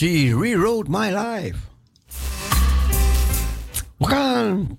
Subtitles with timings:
[0.00, 1.58] Mercy rewrote my life.
[3.96, 4.78] We gaan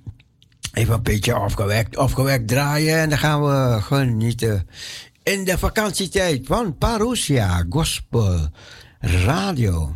[0.73, 4.69] even een beetje afgewekt, afgewekt draaien en dan gaan we genieten
[5.23, 8.49] in de vakantietijd van Parousia Gospel
[8.99, 9.95] Radio.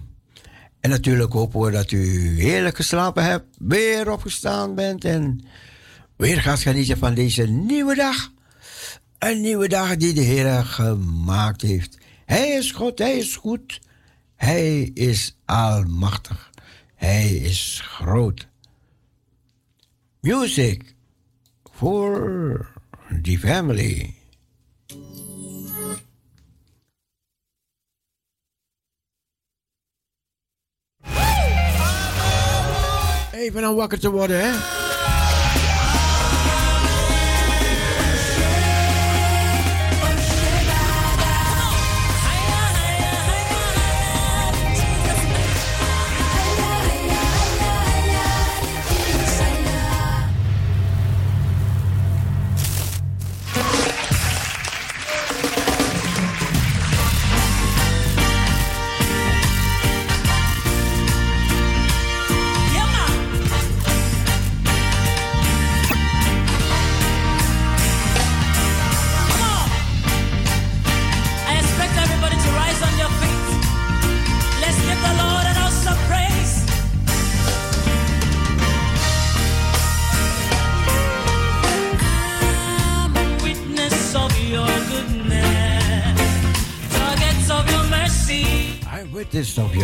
[0.79, 5.45] En natuurlijk hopen we dat u heerlijk geslapen hebt, weer opgestaan bent en
[6.15, 8.31] weer gaat genieten van deze nieuwe dag.
[9.19, 11.97] Een nieuwe dag die de Heer gemaakt heeft.
[12.25, 13.79] Hij is God, Hij is goed.
[14.41, 16.49] Hij is almachtig.
[16.95, 18.47] Hij is groot.
[20.19, 20.95] Music
[21.73, 22.71] for
[23.21, 24.15] the family.
[33.31, 34.80] Even aan wakker te worden, hè?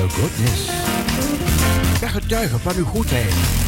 [0.09, 0.67] Goodness.
[1.93, 3.66] Ik ben getuige van uw goedheid.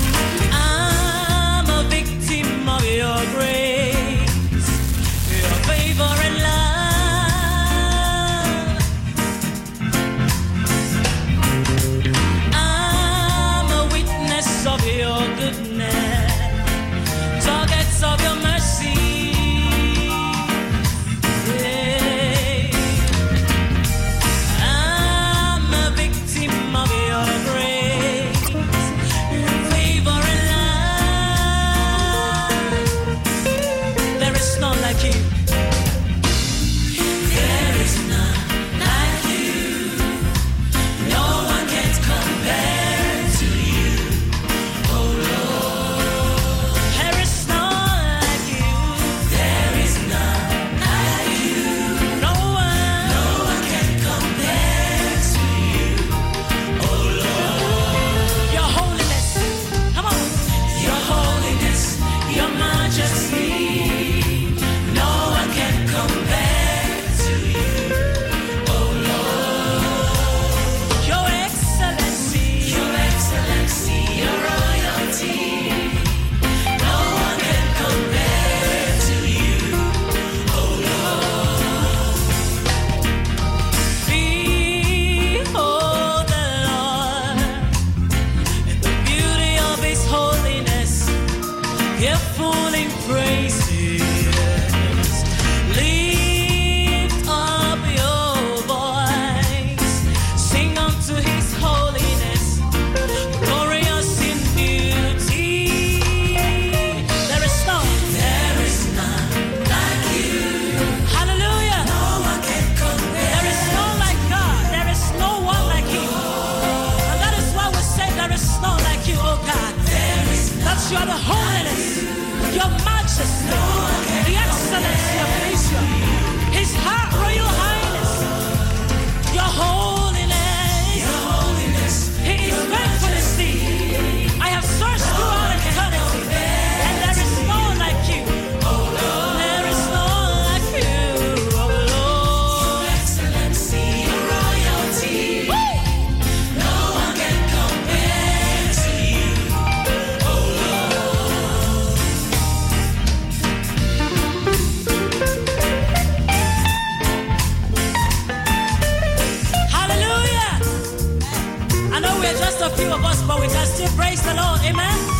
[162.79, 164.61] few of us, but we can still praise the Lord.
[164.63, 165.18] Amen.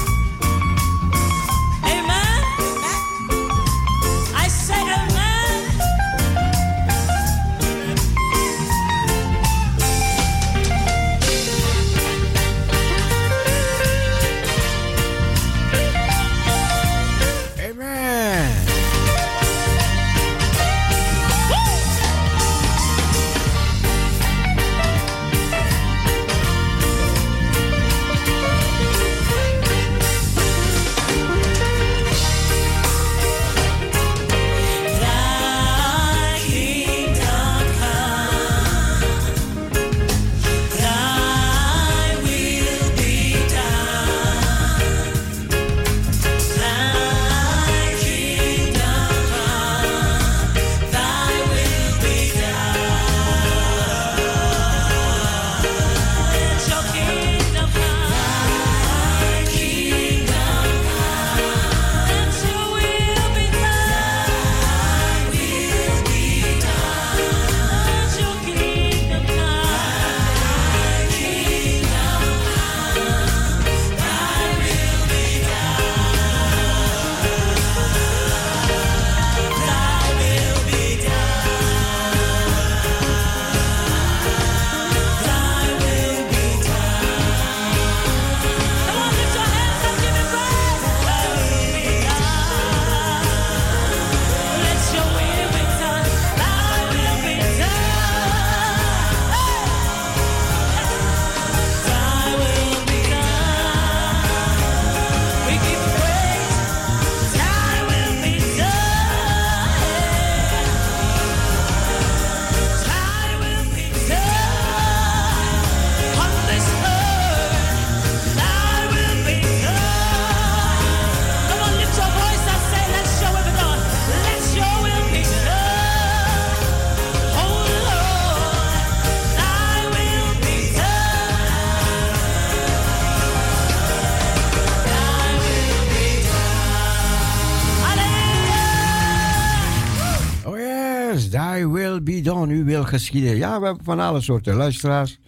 [142.83, 143.36] Geschieden.
[143.36, 145.19] Ja, we hebben van alle soorten luisteraars.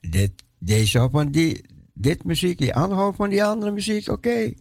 [0.00, 1.64] Dit, deze van die,
[1.94, 4.08] dit muziek, die andere van die andere muziek.
[4.08, 4.52] Oké.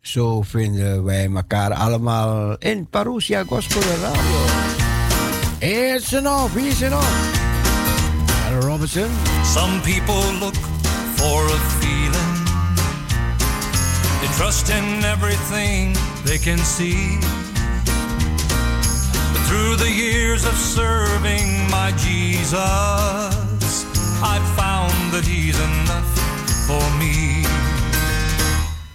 [0.00, 4.66] Zo vinden wij elkaar allemaal in Parousia Gospel Radio.
[5.58, 7.36] It's enough, is enough.
[8.62, 9.10] Robinson.
[9.44, 10.54] Some people look
[11.16, 12.34] for a feeling.
[14.20, 17.18] They trust in everything they can see.
[19.68, 22.56] Through the years of serving my Jesus,
[24.24, 26.08] I've found that He's enough
[26.66, 27.44] for me.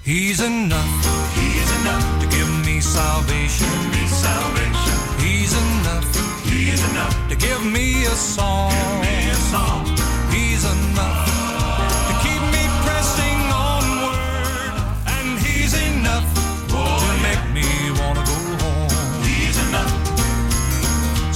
[0.01, 0.89] He's enough.
[1.37, 3.69] He's enough to give me salvation.
[3.69, 4.97] Give me salvation.
[5.21, 6.43] He's enough.
[6.43, 8.71] He's enough to give me a song.
[8.71, 9.85] Give me a song.
[10.31, 11.22] He's enough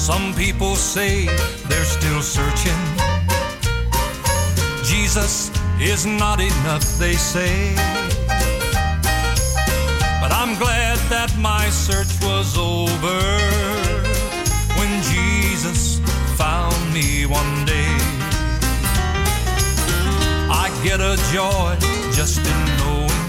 [0.07, 1.25] Some people say
[1.67, 2.81] they're still searching.
[4.81, 7.75] Jesus is not enough, they say.
[10.21, 13.19] But I'm glad that my search was over
[14.79, 15.99] when Jesus
[16.37, 17.91] found me one day.
[20.49, 21.75] I get a joy
[22.13, 23.27] just in knowing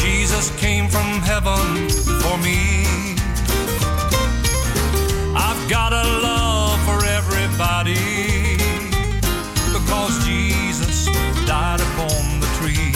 [0.00, 1.90] Jesus came from heaven
[2.22, 2.81] for me
[5.72, 7.96] got a love for everybody
[9.72, 11.06] because Jesus
[11.46, 12.92] died upon the tree.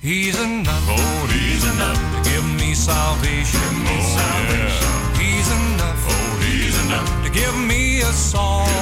[0.00, 0.86] He's enough.
[0.88, 3.58] Oh, he's enough to give me salvation.
[3.60, 4.90] Give me oh, salvation.
[4.92, 5.22] Yeah.
[5.22, 6.06] He's enough.
[6.08, 8.79] Oh, he's enough to give me a song.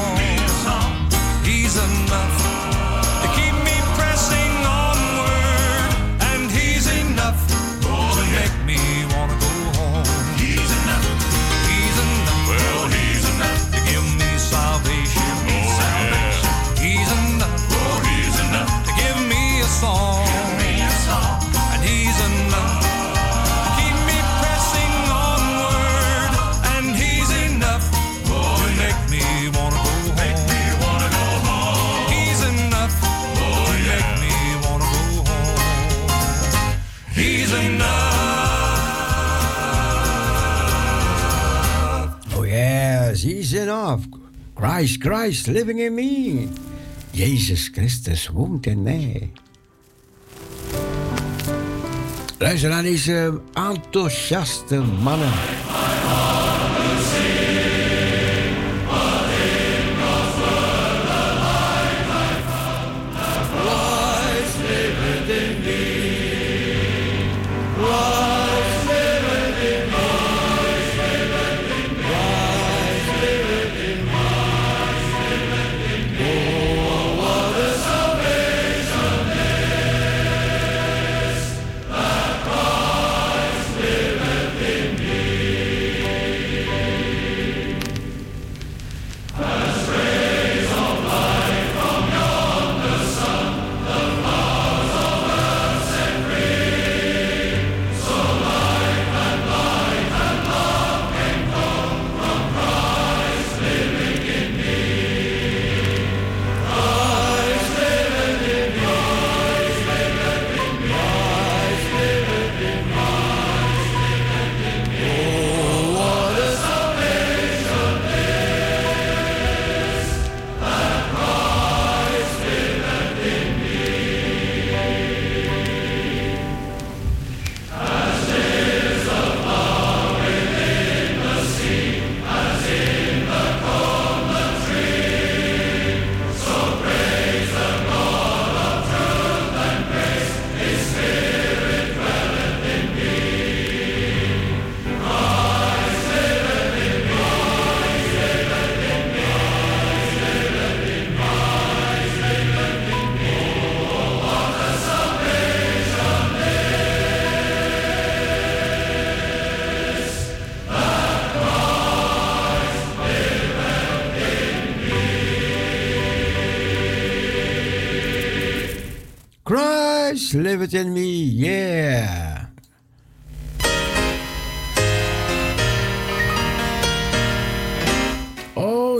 [44.60, 46.48] Christ, Christ living in me.
[47.10, 49.30] Jezus Christus woont in mij.
[52.38, 55.32] Luister naar deze enthousiaste mannen.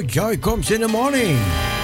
[0.08, 1.77] Joy comes in the morning.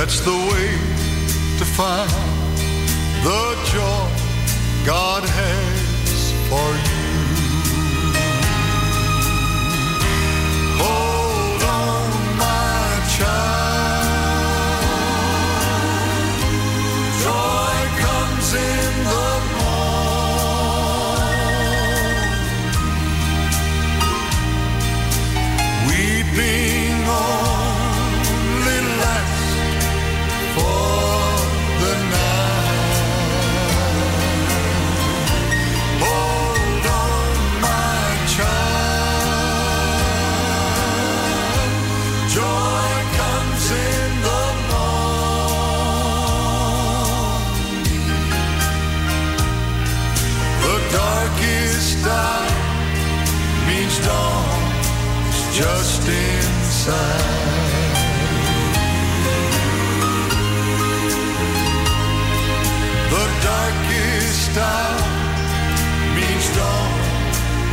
[0.00, 0.68] That's the way
[1.58, 2.08] to find
[3.24, 6.97] the joy God has for you.
[55.58, 57.24] just inside.
[63.10, 65.00] The darkest hour
[66.14, 67.00] means dawn,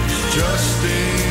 [0.10, 1.25] is just inside.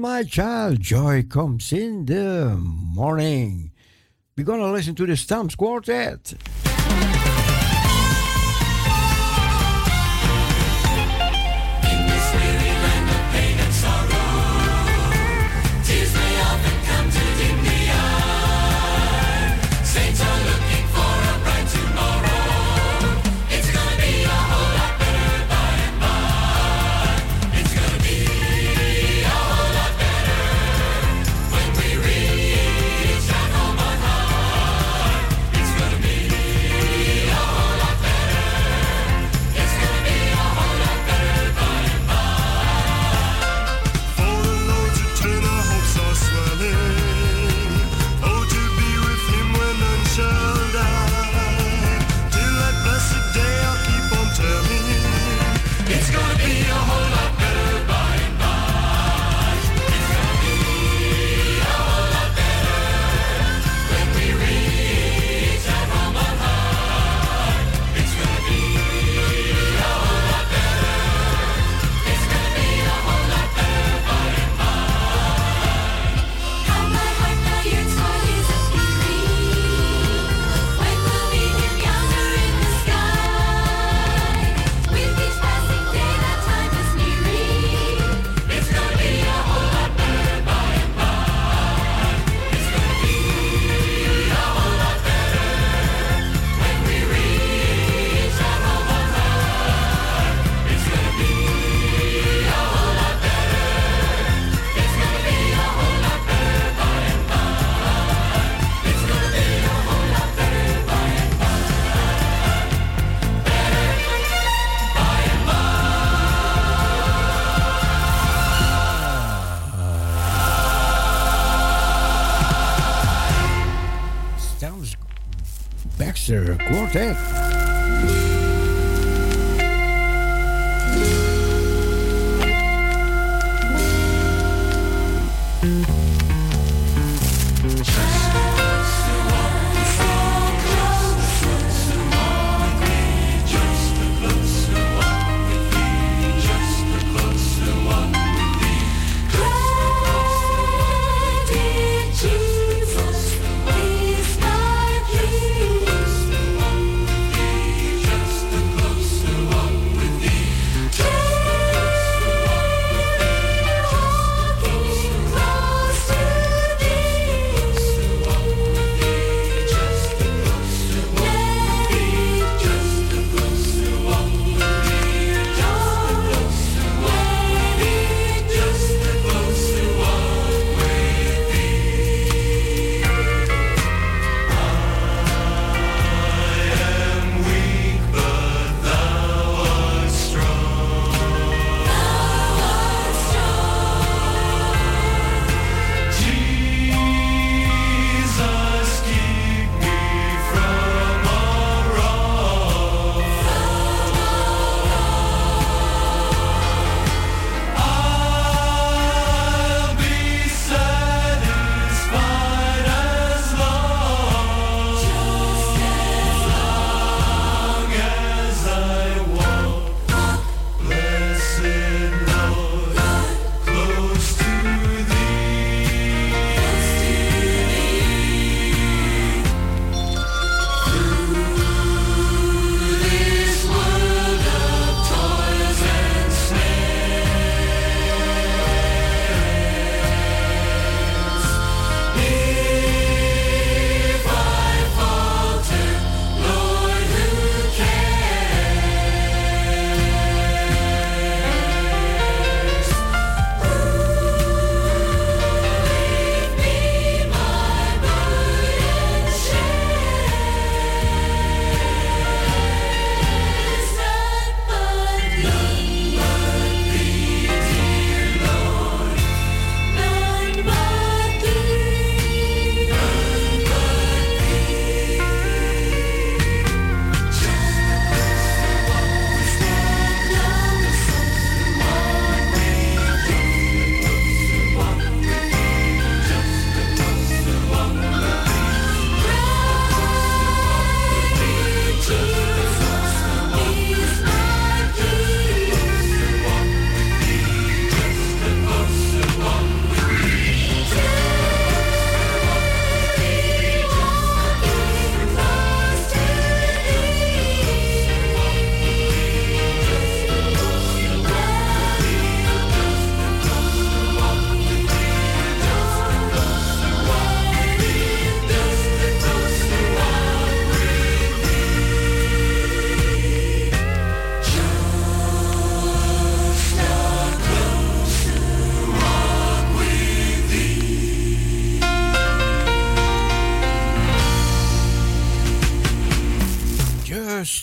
[0.00, 0.80] my child.
[0.80, 3.72] Joy comes in the morning.
[4.36, 6.34] We're going to listen to the Stumps Quartet.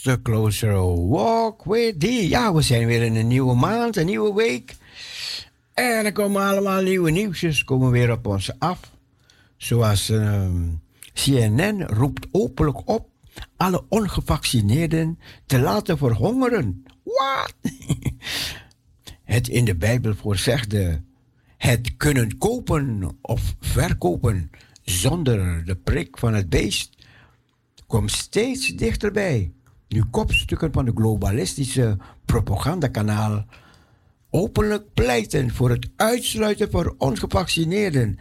[0.05, 2.29] Closer, Closer, Walk with Thee.
[2.29, 4.75] Ja, we zijn weer in een nieuwe maand, een nieuwe week.
[5.73, 8.91] En er komen allemaal nieuwe nieuwsjes komen weer op ons af.
[9.57, 10.63] Zoals ehm,
[11.13, 13.09] CNN roept openlijk op
[13.57, 16.85] alle ongevaccineerden te laten verhongeren.
[17.03, 17.53] Wat?
[19.23, 21.01] Het in de Bijbel voorzegde
[21.57, 26.89] het kunnen kopen of verkopen zonder de prik van het beest
[27.87, 29.51] komt steeds dichterbij.
[29.87, 33.45] Nu kopstukken van de globalistische propagandakanaal
[34.29, 38.17] openlijk pleiten voor het uitsluiten voor ongevaccineerden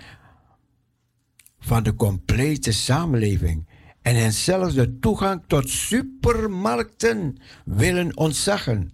[1.59, 3.67] van de complete samenleving
[4.03, 8.93] en hen zelfs de toegang tot supermarkten willen ontzeggen.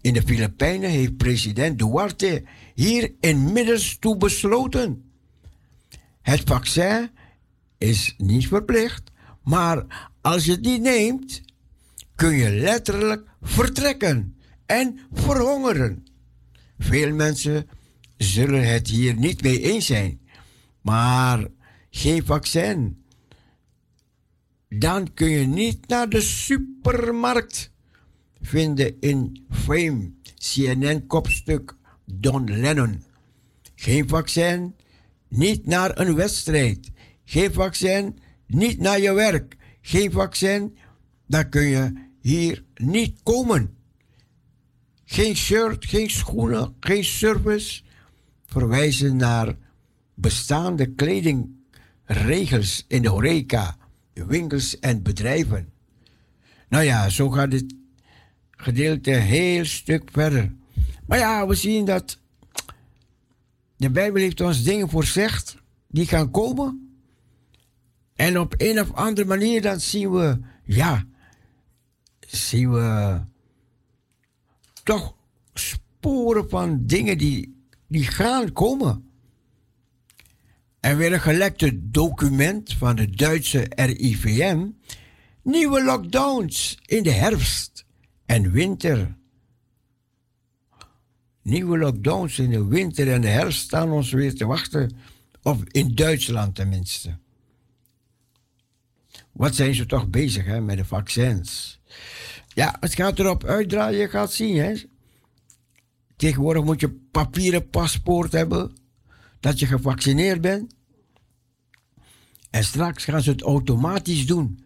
[0.00, 2.42] In de Filipijnen heeft president Duarte
[2.74, 5.10] hier inmiddels toe besloten.
[6.22, 7.10] Het vaccin
[7.78, 9.10] is niet verplicht,
[9.42, 11.42] maar als je niet neemt,
[12.20, 16.06] kun je letterlijk vertrekken en verhongeren.
[16.78, 17.68] Veel mensen
[18.16, 20.20] zullen het hier niet mee eens zijn,
[20.80, 21.46] maar
[21.90, 23.04] geen vaccin.
[24.68, 27.70] Dan kun je niet naar de supermarkt
[28.40, 33.02] vinden in Fame, CNN-kopstuk Don Lennon.
[33.74, 34.74] Geen vaccin,
[35.28, 36.90] niet naar een wedstrijd.
[37.24, 39.56] Geen vaccin, niet naar je werk.
[39.80, 40.76] Geen vaccin,
[41.26, 43.74] dan kun je hier niet komen.
[45.04, 47.82] Geen shirt, geen schoenen, geen service.
[48.46, 49.56] Verwijzen naar
[50.14, 53.76] bestaande kledingregels in de horeca,
[54.12, 55.72] winkels en bedrijven.
[56.68, 57.74] Nou ja, zo gaat het
[58.50, 60.52] gedeelte heel stuk verder.
[61.06, 62.18] Maar ja, we zien dat
[63.76, 65.56] de Bijbel heeft ons dingen voorzegd
[65.88, 66.94] die gaan komen.
[68.14, 71.04] En op een of andere manier dan zien we, ja,
[72.36, 73.20] zien we
[74.82, 75.14] toch
[75.54, 79.10] sporen van dingen die, die gaan komen.
[80.80, 84.68] En weer een gelekte document van de Duitse RIVM.
[85.42, 87.84] Nieuwe lockdowns in de herfst
[88.26, 89.16] en winter.
[91.42, 94.96] Nieuwe lockdowns in de winter en de herfst staan ons weer te wachten.
[95.42, 97.18] Of in Duitsland tenminste.
[99.32, 101.79] Wat zijn ze toch bezig hè, met de vaccins?
[102.54, 104.56] Ja, het gaat erop uitdraaien, je gaat zien.
[104.56, 104.74] Hè.
[106.16, 108.72] Tegenwoordig moet je papieren paspoort hebben
[109.40, 110.74] dat je gevaccineerd bent.
[112.50, 114.64] En straks gaan ze het automatisch doen.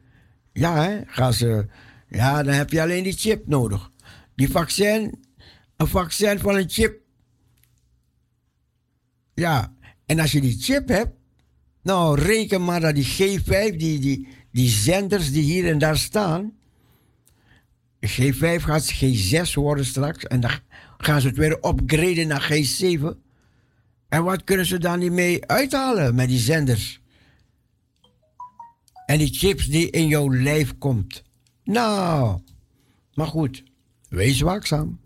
[0.53, 1.67] Ja, hè, gaan ze,
[2.09, 3.91] ja, dan heb je alleen die chip nodig.
[4.35, 5.25] Die vaccin,
[5.77, 7.01] een vaccin van een chip.
[9.35, 9.75] Ja,
[10.07, 11.17] en als je die chip hebt,
[11.83, 16.53] nou reken maar dat die G5, die, die, die zenders die hier en daar staan,
[18.07, 20.51] G5 gaat G6 worden straks en dan
[20.99, 23.03] gaan ze het weer upgraden naar G7.
[24.09, 27.01] En wat kunnen ze dan niet mee uithalen met die zenders?
[29.07, 31.23] En die chips die in jouw lijf komt.
[31.65, 32.41] Nou,
[33.15, 33.63] maar goed,
[34.09, 35.01] wees waakzaam.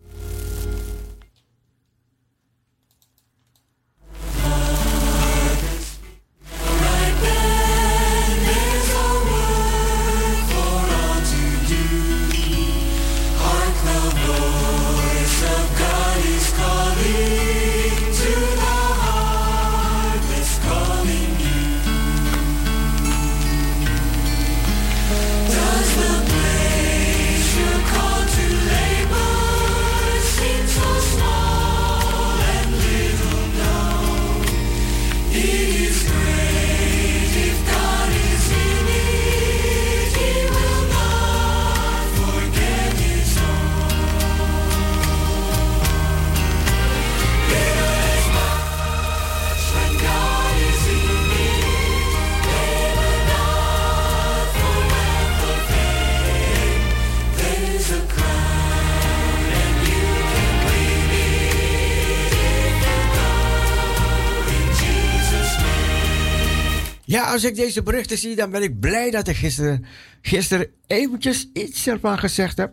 [67.38, 69.84] Als ik deze berichten zie, dan ben ik blij dat ik gisteren,
[70.20, 72.72] gisteren eventjes iets ervan gezegd heb.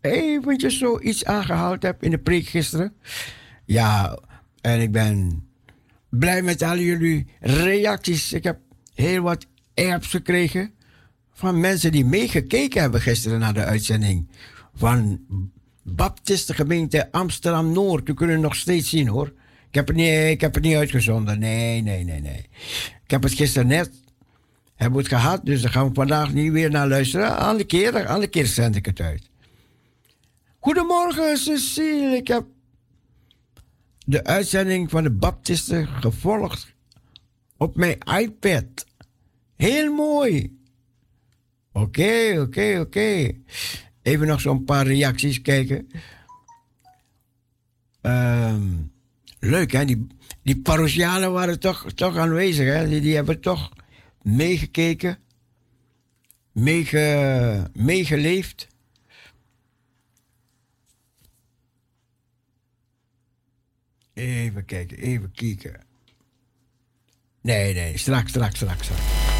[0.00, 2.94] Eventjes zoiets aangehaald heb in de preek gisteren.
[3.64, 4.18] Ja,
[4.60, 5.44] en ik ben
[6.08, 8.32] blij met al jullie reacties.
[8.32, 8.58] Ik heb
[8.94, 10.74] heel wat apps gekregen
[11.32, 14.28] van mensen die meegekeken hebben gisteren naar de uitzending.
[14.74, 15.20] Van
[15.82, 18.08] Baptistengemeente Amsterdam-Noord.
[18.08, 19.32] U kunt het nog steeds zien hoor.
[19.72, 21.38] Ik heb, het niet, ik heb het niet uitgezonden.
[21.38, 22.48] Nee, nee, nee, nee.
[23.04, 23.90] Ik heb het gisteren net
[24.74, 27.36] hebben gehad, dus daar gaan we vandaag niet weer naar luisteren.
[27.36, 29.30] Andere keer, andere keer zend ik het uit.
[30.58, 32.16] Goedemorgen, Cecile.
[32.16, 32.44] Ik heb
[33.98, 36.74] de uitzending van de Baptisten gevolgd
[37.56, 38.86] op mijn iPad.
[39.56, 40.58] Heel mooi.
[41.72, 43.30] Oké, oké, oké.
[44.02, 45.88] Even nog zo'n paar reacties kijken.
[48.00, 48.70] Ehm,
[49.42, 49.84] leuk, hè?
[49.84, 50.06] Die,
[50.42, 52.88] die parochianen waren toch, toch aanwezig, hè?
[52.88, 53.72] Die, die hebben toch
[54.22, 55.18] meegekeken,
[56.52, 58.66] meege, meegeleefd.
[64.14, 65.86] Even kijken, even kijken.
[67.40, 68.84] Nee, nee, straks, straks, straks.
[68.84, 69.31] straks.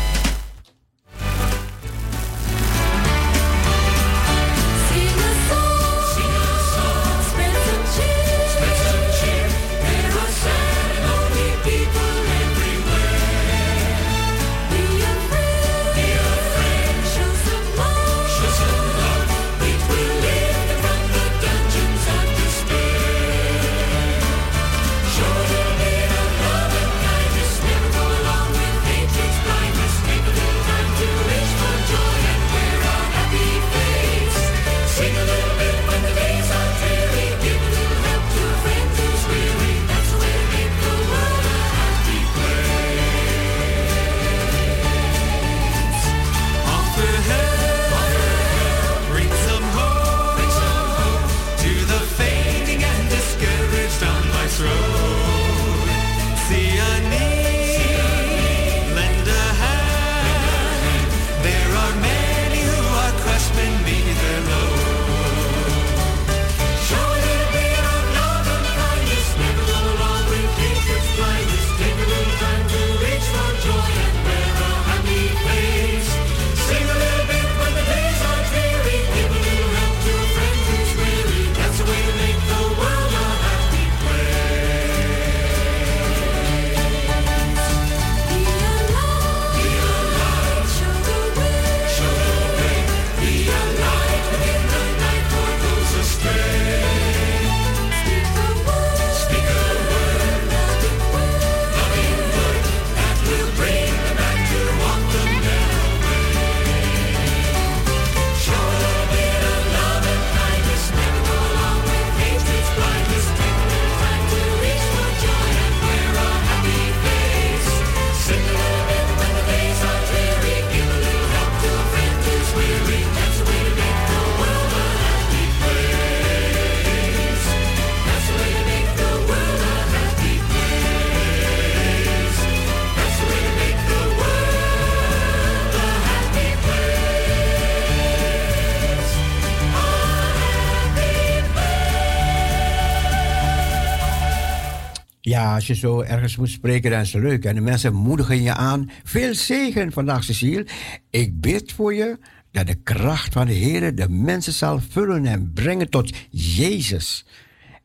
[145.54, 147.44] Als je zo ergens moet spreken, dan is het leuk.
[147.44, 148.90] En de mensen moedigen je aan.
[149.04, 150.66] Veel zegen vandaag, Cecile.
[151.10, 152.18] Ik bid voor je
[152.50, 157.26] dat de kracht van de Heer de mensen zal vullen en brengen tot Jezus.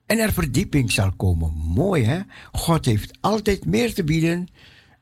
[0.05, 1.53] En er verdieping zal komen.
[1.53, 2.19] Mooi, hè?
[2.51, 4.47] God heeft altijd meer te bieden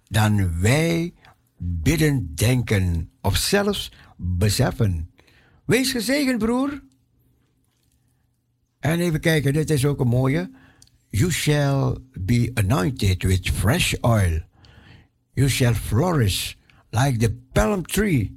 [0.08, 1.13] dan wij
[1.58, 5.10] bidden, denken of zelfs beseffen.
[5.65, 6.84] Wees gezegend, broer.
[8.80, 10.51] En even kijken, dit is ook een mooie.
[11.15, 14.41] You shall be anointed with fresh oil.
[15.34, 16.58] You shall flourish
[16.91, 18.34] like the palm tree.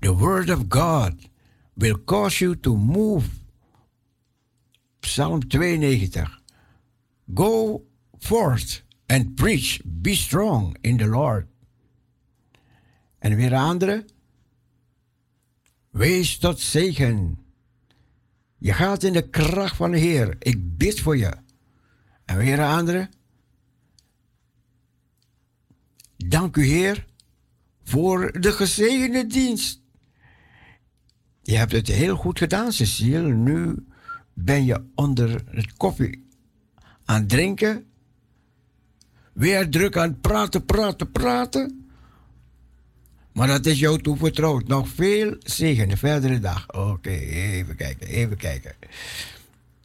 [0.00, 1.28] The word of God
[1.76, 3.28] will cause you to move.
[5.02, 6.24] Psalm 92.
[7.34, 7.82] Go
[8.18, 9.82] forth and preach.
[9.84, 11.48] Be strong in the Lord.
[13.20, 14.04] En weer andere.
[15.90, 17.38] Wees tot zegen.
[18.58, 20.36] Je gaat in de kracht van de Heer.
[20.38, 21.43] Ik bid voor je.
[22.24, 23.08] En weer een andere.
[26.16, 27.06] Dank u Heer
[27.84, 29.82] voor de gezegende dienst.
[31.42, 33.34] Je hebt het heel goed gedaan, Cecile.
[33.34, 33.86] Nu
[34.32, 36.26] ben je onder het koffie
[37.04, 37.86] aan het drinken.
[39.32, 41.88] Weer druk aan het praten, praten, praten.
[43.32, 44.66] Maar dat is jou toevertrouwd.
[44.66, 46.72] Nog veel zegen de verdere dag.
[46.72, 48.74] Oké, even kijken, even kijken.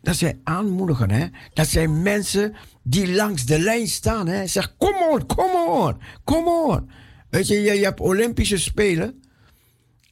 [0.02, 1.28] Dat zijn aanmoedigen, hè.
[1.54, 4.48] Dat zijn mensen die langs de lijn staan, hè.
[4.48, 6.90] Zeg, kom on, kom on, kom on.
[7.30, 9.24] Weet je, je, hebt Olympische Spelen.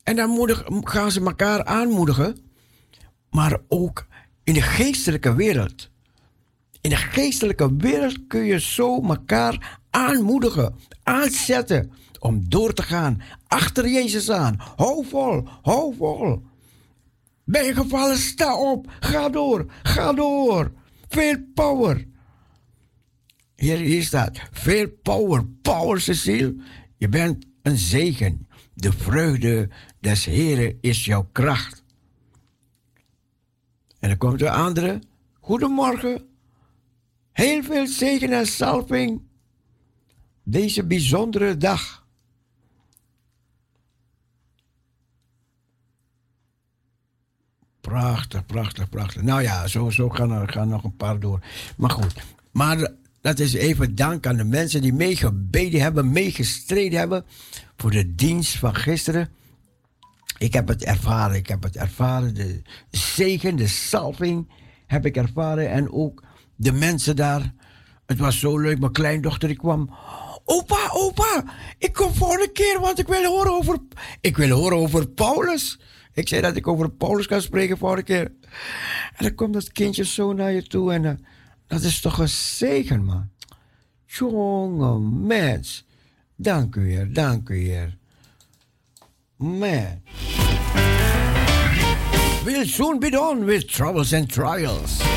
[0.03, 2.37] En dan moedig, gaan ze elkaar aanmoedigen.
[3.29, 4.07] Maar ook
[4.43, 5.89] in de geestelijke wereld.
[6.81, 11.91] In de geestelijke wereld kun je zo elkaar aanmoedigen, aanzetten.
[12.19, 13.21] om door te gaan.
[13.47, 14.55] Achter Jezus aan.
[14.75, 16.41] Hou vol, hou vol.
[17.47, 18.91] Ben je gevallen, sta op.
[18.99, 20.71] Ga door, ga door.
[21.07, 22.07] Veel power.
[23.55, 26.55] Hier, hier staat, veel power, power Cecile.
[26.97, 28.47] Je bent een zegen.
[28.73, 29.69] De vreugde
[29.99, 31.83] des Heren is jouw kracht.
[33.99, 35.01] En dan komt de andere.
[35.39, 36.27] Goedemorgen.
[37.31, 39.21] Heel veel zegen en salving.
[40.43, 41.96] Deze bijzondere dag.
[47.87, 49.21] Prachtig, prachtig, prachtig.
[49.21, 51.39] Nou ja, zo, zo gaan er gaan nog een paar door.
[51.77, 52.13] Maar goed,
[52.51, 57.25] maar dat is even dank aan de mensen die meegebeden hebben, meegestreden hebben
[57.77, 59.29] voor de dienst van gisteren.
[60.37, 62.33] Ik heb het ervaren, ik heb het ervaren.
[62.33, 62.61] De
[62.91, 64.51] zegen, de salving
[64.87, 65.69] heb ik ervaren.
[65.69, 66.23] En ook
[66.55, 67.53] de mensen daar.
[68.05, 69.89] Het was zo leuk, mijn kleindochter die kwam.
[70.45, 71.43] Opa, opa,
[71.77, 73.77] ik kom volgende keer, want ik wil horen over,
[74.21, 75.79] ik wil horen over Paulus.
[76.17, 78.31] Ik zei dat ik over Paulus kan spreken volgende keer.
[79.15, 81.11] En dan komt dat kindje zo naar je toe en eh,
[81.67, 83.29] dat is toch een zegen, man.
[84.05, 85.85] Jonge mens.
[86.35, 87.97] Dank u, Heer, dank u, Heer.
[89.35, 90.01] Man.
[92.43, 95.16] We'll soon be done with troubles and trials.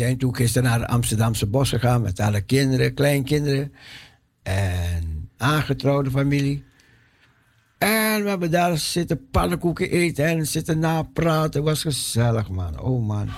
[0.00, 3.72] Zijn toen gisteren naar het Amsterdamse bos gegaan met alle kinderen, kleinkinderen
[4.42, 6.64] en aangetrouwde familie.
[7.78, 11.60] En we hebben daar zitten pannenkoeken eten en zitten napraten.
[11.60, 12.80] Het was gezellig, man.
[12.80, 13.28] Oh, man.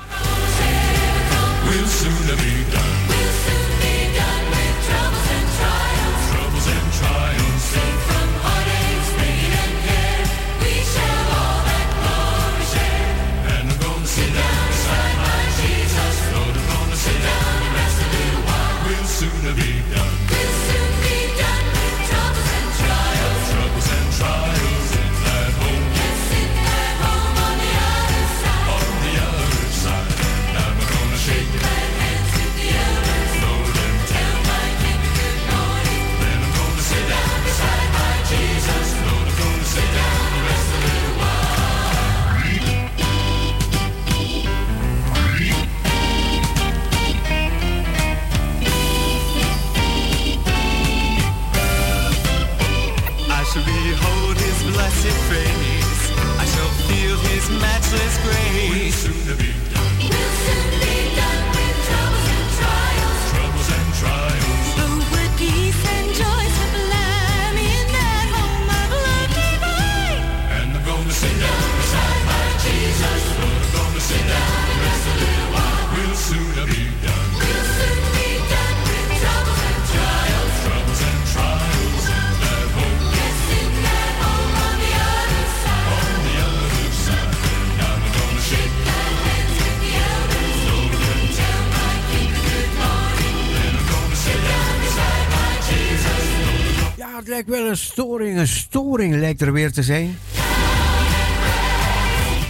[1.64, 2.91] We'll
[97.22, 98.38] het lijkt wel een storing.
[98.38, 100.18] Een storing lijkt er weer te zijn.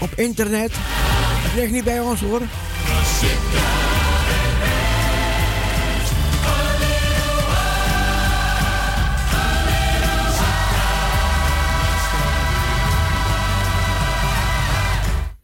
[0.00, 0.70] Op internet.
[0.74, 2.40] Het ligt niet bij ons hoor.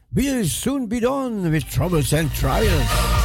[0.09, 3.18] We'll soon be done with troubles and trials.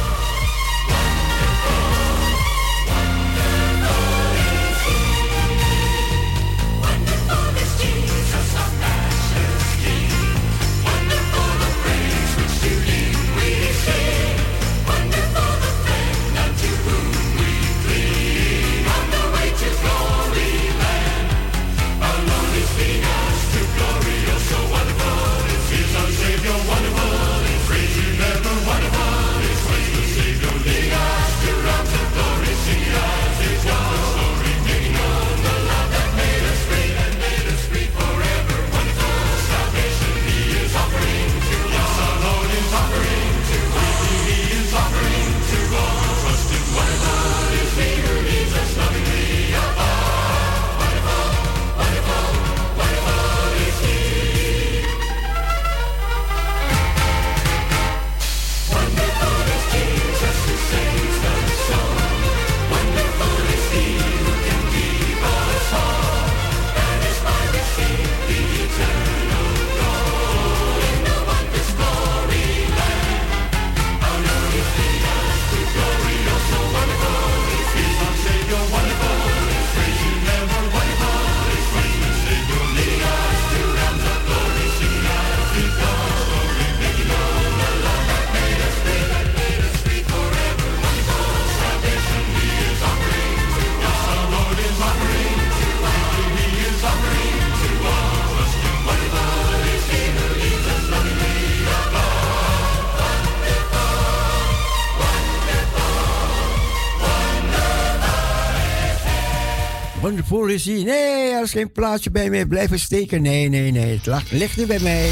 [110.42, 112.46] Nee, er is geen plaatsje bij mij.
[112.46, 113.22] Blijven steken.
[113.22, 113.94] Nee, nee, nee.
[113.96, 115.10] Het lag- ligt niet bij mij.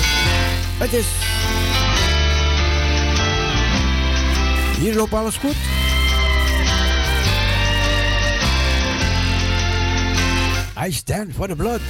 [0.79, 1.05] Het is...
[4.81, 5.55] Hier loopt alles goed.
[10.87, 11.81] I stand for the blood.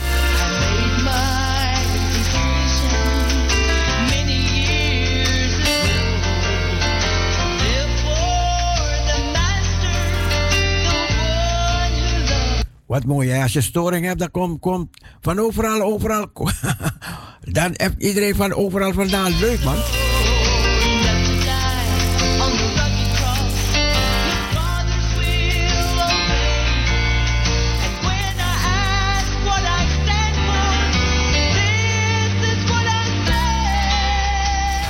[12.93, 13.43] Wat mooi, hè?
[13.43, 14.90] Als je storing hebt, dan komt kom
[15.20, 16.30] van overal, overal.
[17.59, 19.38] dan heeft iedereen van overal vandaan.
[19.38, 19.76] Leuk, man.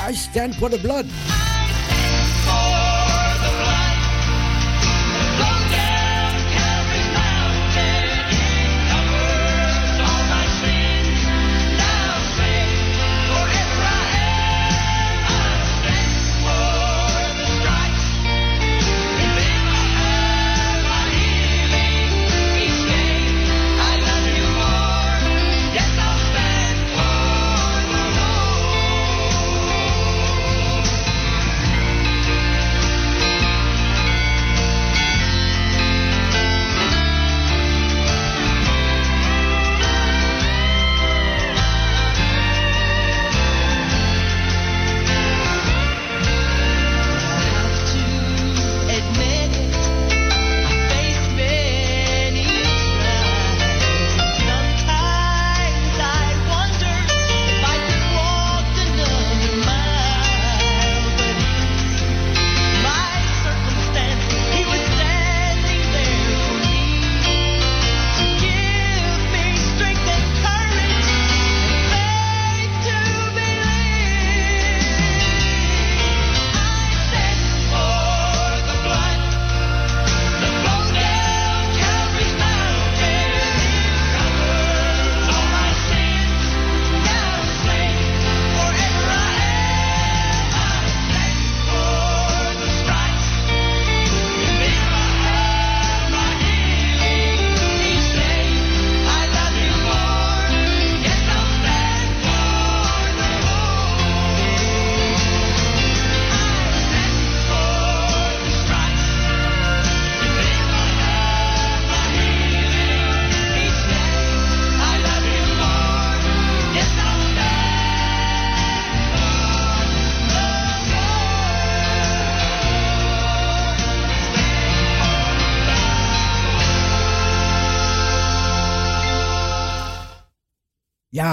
[0.09, 1.32] I stand for the blood.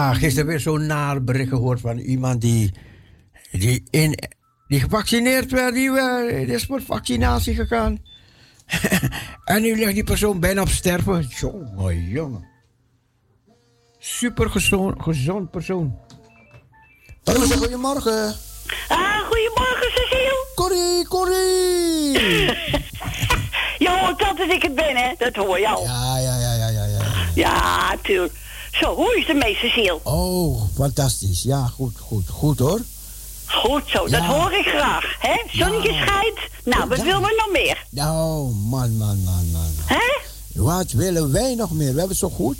[0.00, 2.74] Ja, gisteren weer zo'n naar bericht gehoord van iemand die,
[3.50, 4.18] die, in,
[4.68, 5.74] die gevaccineerd werd.
[5.74, 7.98] Die, eh, die is voor vaccinatie gegaan.
[9.44, 11.26] en nu ligt die persoon bijna op sterven.
[11.28, 12.44] Jongen, jongen.
[13.98, 15.98] Super gezond, gezond persoon.
[17.24, 18.34] Goedemorgen.
[18.88, 20.46] Ah, goedemorgen Cecile.
[20.54, 22.12] Corrie, Corrie.
[23.84, 25.14] Je hoort dat als ik het ben, hè?
[25.18, 25.84] Dat hoor je al.
[25.84, 27.00] Ja, ja, ja, ja, ja, ja.
[27.34, 28.48] Ja, tuurlijk.
[28.72, 29.98] Zo, hoe is het mee, Cecile?
[30.02, 31.42] Oh, fantastisch.
[31.42, 32.80] Ja, goed, goed, goed hoor.
[33.46, 35.42] Goed zo, dat hoor ik graag, hè?
[35.52, 36.06] Zonnetje Ja.
[36.06, 36.38] schijnt.
[36.64, 37.04] Nou, wat Ja.
[37.04, 37.84] wil we nog meer?
[37.90, 39.70] Nou, man, man, man, man.
[39.86, 40.18] Hè?
[40.54, 41.78] Wat willen wij nog meer?
[41.92, 42.56] We hebben het zo goed.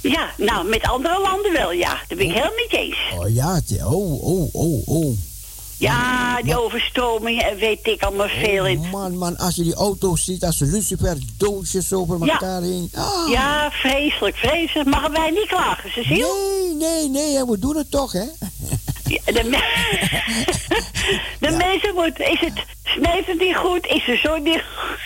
[0.00, 1.88] Ja, nou, met andere landen wel, ja.
[2.08, 2.98] Daar ben ik helemaal met je eens.
[3.18, 5.16] Oh ja, oh, oh, oh, oh.
[5.78, 8.78] Ja, die overstroming en weet ik allemaal veel in.
[8.78, 12.32] Oh, man, man, als je die auto's ziet, als de luciferdoosjes over Ja.
[12.32, 12.90] elkaar heen.
[12.94, 14.88] Ah, Ja, vreselijk, vreselijk.
[14.88, 16.74] Mogen wij niet klagen, Cecile?
[16.78, 18.24] Nee, nee, nee, we doen het toch, hè?
[19.04, 19.86] Ja, de me-
[21.48, 22.30] de mensen moeten...
[22.32, 22.52] Is het...
[22.84, 23.86] Sneeuwt het niet goed?
[23.86, 24.98] Is de zon niet goed?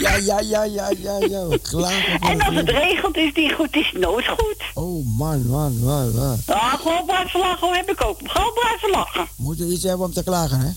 [0.00, 1.46] Ja, ja, ja, ja, ja, ja.
[1.46, 4.56] We van En als het regent is niet goed, is nooit goed.
[4.74, 6.38] Oh, man, man, man, man.
[6.46, 8.18] Ah, gewoon blijven lachen, heb ik ook.
[8.24, 9.28] Gewoon blijven lachen.
[9.36, 10.70] Moet er iets hebben om te klagen, hè?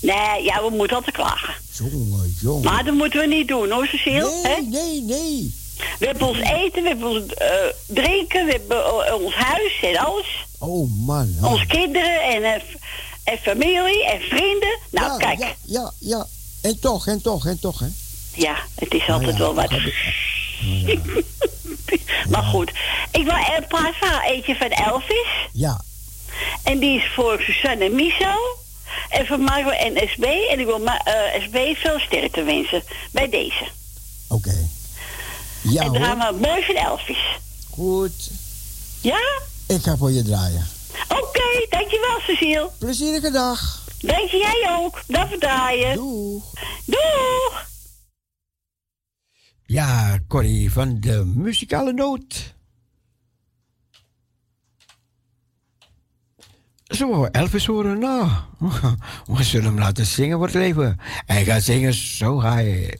[0.00, 1.54] Nee, ja, we moeten altijd klagen.
[1.72, 2.64] Jongen, jongen.
[2.64, 4.40] Maar dat moeten we niet doen, hoor, Cecile.
[4.42, 4.48] hè?
[4.48, 5.54] Nee, nee, nee.
[5.98, 7.48] We hebben ons eten, we hebben ons eh,
[7.86, 10.46] drinken, we hebben eh, ons huis en alles.
[10.58, 11.34] Oh, man.
[11.42, 11.50] oh.
[11.50, 12.62] Onze kinderen en, eh,
[13.24, 14.78] en familie en vrienden.
[14.90, 15.38] Nou, ja, kijk.
[15.38, 16.26] Ja, ja, ja.
[16.62, 17.86] En toch, en toch, en toch, hè?
[18.34, 19.70] ja, het is altijd wel wat.
[22.28, 22.70] Maar goed,
[23.10, 25.48] ik wil een paar eentje van Elvis.
[25.52, 25.80] Ja.
[26.62, 28.34] En die is voor Susanne Miso.
[29.08, 30.24] En voor Marco en SB.
[30.24, 33.68] En ik wil eh, SB veel sterkte wensen bij deze.
[34.28, 34.68] Oké.
[35.62, 37.38] Ja, en dan mooi van Elvis.
[37.70, 38.30] Goed.
[39.00, 39.20] Ja?
[39.66, 40.68] Ik ga voor je draaien.
[41.08, 42.70] Oké, okay, dankjewel Cecile.
[42.78, 43.82] Plezierige dag.
[44.00, 45.02] Dank jij ook.
[45.06, 45.94] Dag draaien.
[45.94, 46.44] Doeg.
[46.84, 47.70] Doeg.
[49.72, 52.54] Ja, Corrie van de muzikale noot.
[56.84, 57.98] zo Elvis horen?
[57.98, 58.30] Nou,
[59.36, 60.96] we zullen hem laten zingen voor het leven.
[61.26, 62.98] Hij gaat zingen zo ga je.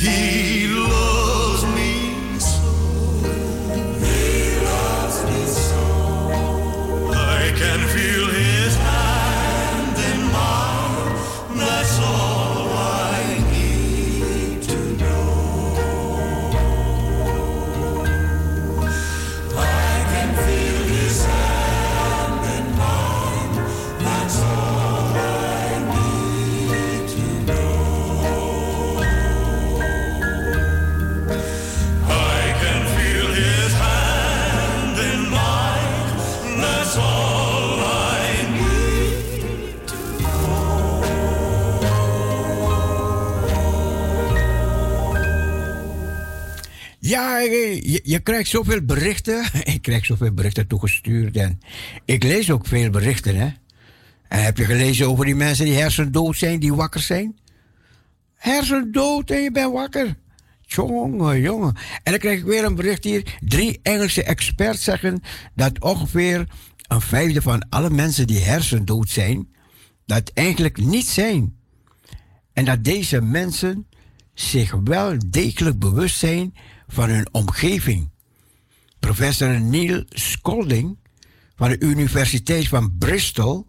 [0.00, 0.59] He
[48.10, 49.44] je, krijgt zoveel berichten.
[49.74, 51.36] Ik krijg zoveel berichten toegestuurd.
[51.36, 51.60] En
[52.04, 53.48] ik lees ook veel berichten, hè.
[54.28, 57.38] En heb je gelezen over die mensen die hersendood zijn, die wakker zijn?
[58.34, 60.16] Hersendood en je bent wakker.
[60.60, 61.76] Jongen, jongen.
[62.02, 63.38] En dan krijg ik weer een bericht hier.
[63.40, 65.22] Drie Engelse experts zeggen
[65.54, 66.46] dat ongeveer
[66.88, 69.48] een vijfde van alle mensen die hersendood zijn,
[70.06, 71.56] dat eigenlijk niet zijn.
[72.52, 73.86] En dat deze mensen
[74.34, 76.54] zich wel degelijk bewust zijn
[76.92, 78.08] van hun omgeving.
[78.98, 80.98] Professor Neil Scolding
[81.56, 83.66] van de Universiteit van Bristol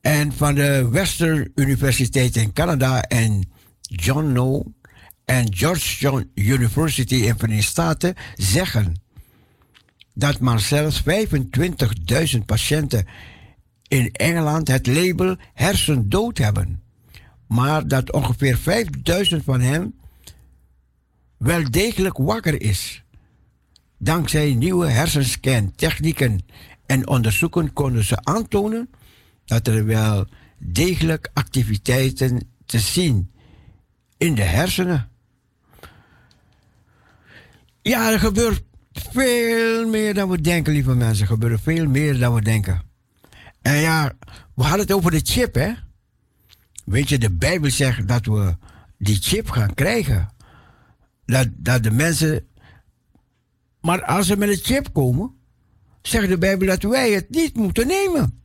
[0.00, 3.50] en van de Western Universiteit in Canada en
[3.80, 4.72] John No
[5.24, 8.94] en Georgetown University in de Verenigde Staten zeggen
[10.14, 13.06] dat maar zelfs 25.000 patiënten
[13.88, 16.82] in Engeland het label hersendood hebben.
[17.46, 19.94] Maar dat ongeveer 5000 van hen
[21.38, 23.04] wel degelijk wakker is.
[23.98, 26.40] Dankzij nieuwe hersenscan-technieken
[26.86, 28.90] en onderzoeken konden ze aantonen
[29.44, 30.26] dat er wel
[30.58, 33.30] degelijk activiteiten te zien
[34.16, 35.08] in de hersenen.
[37.82, 38.62] Ja, er gebeurt
[38.92, 41.22] veel meer dan we denken, lieve mensen.
[41.22, 42.82] Er gebeurt veel meer dan we denken.
[43.62, 44.12] En ja,
[44.54, 45.72] we hadden het over de chip, hè?
[46.84, 48.56] Weet je, de Bijbel zegt dat we
[48.98, 50.28] die chip gaan krijgen.
[51.28, 52.46] Dat, dat de mensen.
[53.80, 55.34] Maar als ze met een chip komen,
[56.02, 58.42] zegt de Bijbel dat wij het niet moeten nemen.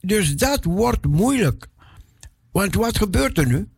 [0.00, 1.68] Dus dat wordt moeilijk.
[2.52, 3.68] Want wat gebeurt er nu?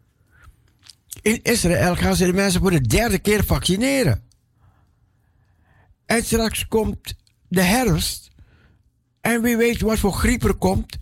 [1.23, 4.23] In Israël gaan ze de mensen voor de derde keer vaccineren.
[6.07, 7.15] En straks komt
[7.49, 8.31] de herfst.
[9.21, 10.99] En wie weet wat voor griep er komt.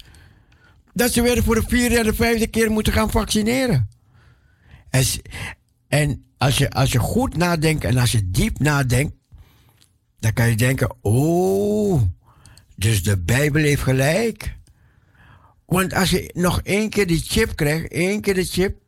[0.93, 3.89] Dat ze weer voor de vierde en de vijfde keer moeten gaan vaccineren.
[4.91, 5.05] En,
[5.93, 9.15] en als, je, als je goed nadenkt en als je diep nadenkt.
[10.19, 12.03] Dan kan je denken: oh,
[12.77, 14.57] dus de Bijbel heeft gelijk.
[15.67, 18.81] Want als je nog één keer die chip krijgt, één keer de chip.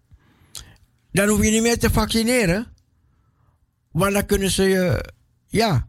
[1.12, 2.66] Dan hoef je niet meer te vaccineren.
[3.90, 5.12] Want dan kunnen ze je,
[5.46, 5.88] ja,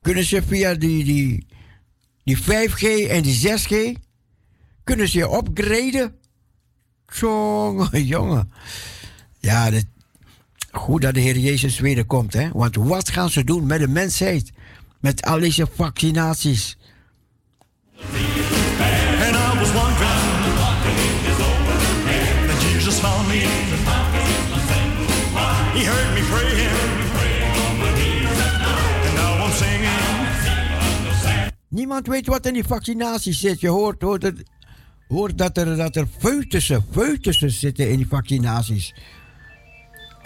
[0.00, 1.46] kunnen ze via die, die,
[2.24, 4.00] die 5G en die 6G,
[4.84, 6.14] kunnen ze je upgraden.
[7.06, 8.52] Jongen, jongen.
[9.38, 9.84] Ja, dat,
[10.76, 12.48] goed dat de Heer Jezus wederkomt, hè.
[12.52, 14.52] Want wat gaan ze doen met de mensheid?
[15.00, 16.76] Met al deze vaccinaties.
[25.72, 26.86] He heard me praying.
[31.76, 33.60] Niemand weet wat in die vaccinaties zit.
[33.60, 34.42] Je hoort, hoort, het,
[35.08, 38.94] hoort dat, er, dat er foetussen, foetussen zitten in die vaccinaties.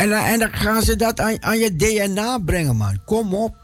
[0.00, 3.00] En, en dan gaan ze dat aan, je DNA brengen, man.
[3.04, 3.56] Kom op.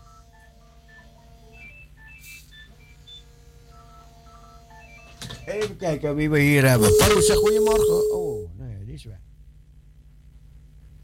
[5.47, 6.95] Even kijken wie we hier hebben.
[6.99, 8.13] Hallo, zeg goedemorgen.
[8.13, 9.19] Oh, nee, die is weg.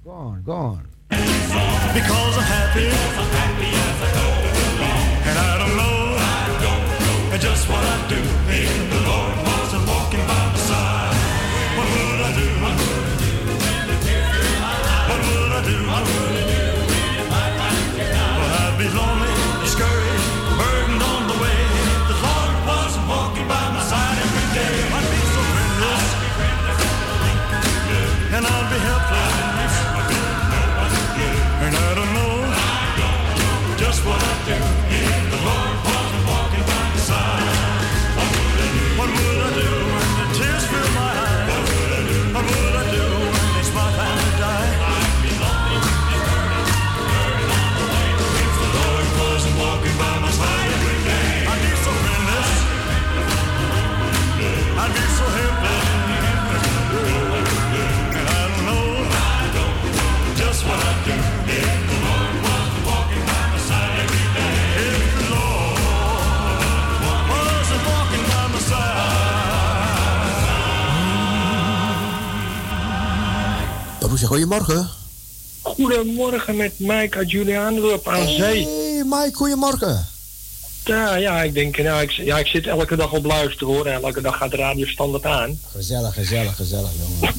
[0.05, 0.83] Gone, gone.
[1.09, 2.87] Because I'm happy,
[5.29, 5.93] and I don't know
[7.39, 8.21] just what I'd do
[8.53, 9.42] if the Lord
[74.27, 74.89] goedemorgen.
[75.63, 78.67] Goedemorgen met Mike uit Julianendorp aan zee.
[78.67, 80.07] Hey Mike, goedemorgen.
[80.85, 83.87] Ja, ja, ik denk, nou, ik, ja, ik zit elke dag op luisteren hoor.
[83.87, 85.59] En elke dag gaat de radio standaard aan.
[85.71, 87.35] Gezellig, gezellig, gezellig, jongen.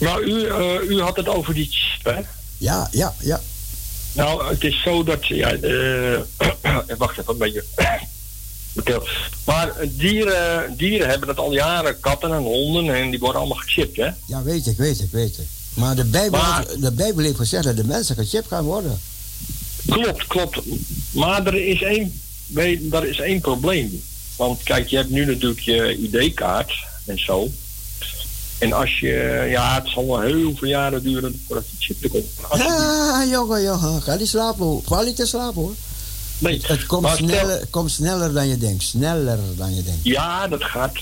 [0.00, 2.20] Maar u, eh, u had het over die chip, hè?
[2.58, 3.40] Ja, ja, ja.
[4.12, 7.64] Nou, het is zo dat, ja, eh wacht even een beetje.
[9.44, 13.96] Maar dieren, dieren hebben dat al jaren, katten en honden, en die worden allemaal gechipt,
[13.96, 14.10] hè?
[14.26, 15.46] Ja, weet ik, weet ik, weet ik.
[15.74, 19.00] Maar de Bijbel, Maar- de Bijbel heeft gezegd dat de mensen gechipt gaan worden.
[19.86, 20.60] Klopt, klopt.
[21.10, 22.20] Maar er is één,
[22.92, 24.02] er is één probleem.
[24.36, 26.72] Want kijk, je hebt nu natuurlijk je ID-kaart
[27.04, 27.48] en zo.
[28.58, 32.08] En als je, ja, het zal wel heel veel jaren duren voordat die chip er
[32.10, 32.24] komt.
[32.56, 34.02] Je Ah, jongen, jongen.
[34.02, 34.82] Ga niet slapen hoor.
[34.84, 35.74] Val niet te slapen hoor.
[36.38, 38.82] nee, Het komt stel- sneller, komt sneller dan je denkt.
[38.82, 40.00] Sneller dan je denkt.
[40.02, 40.92] Ja, dat gaat.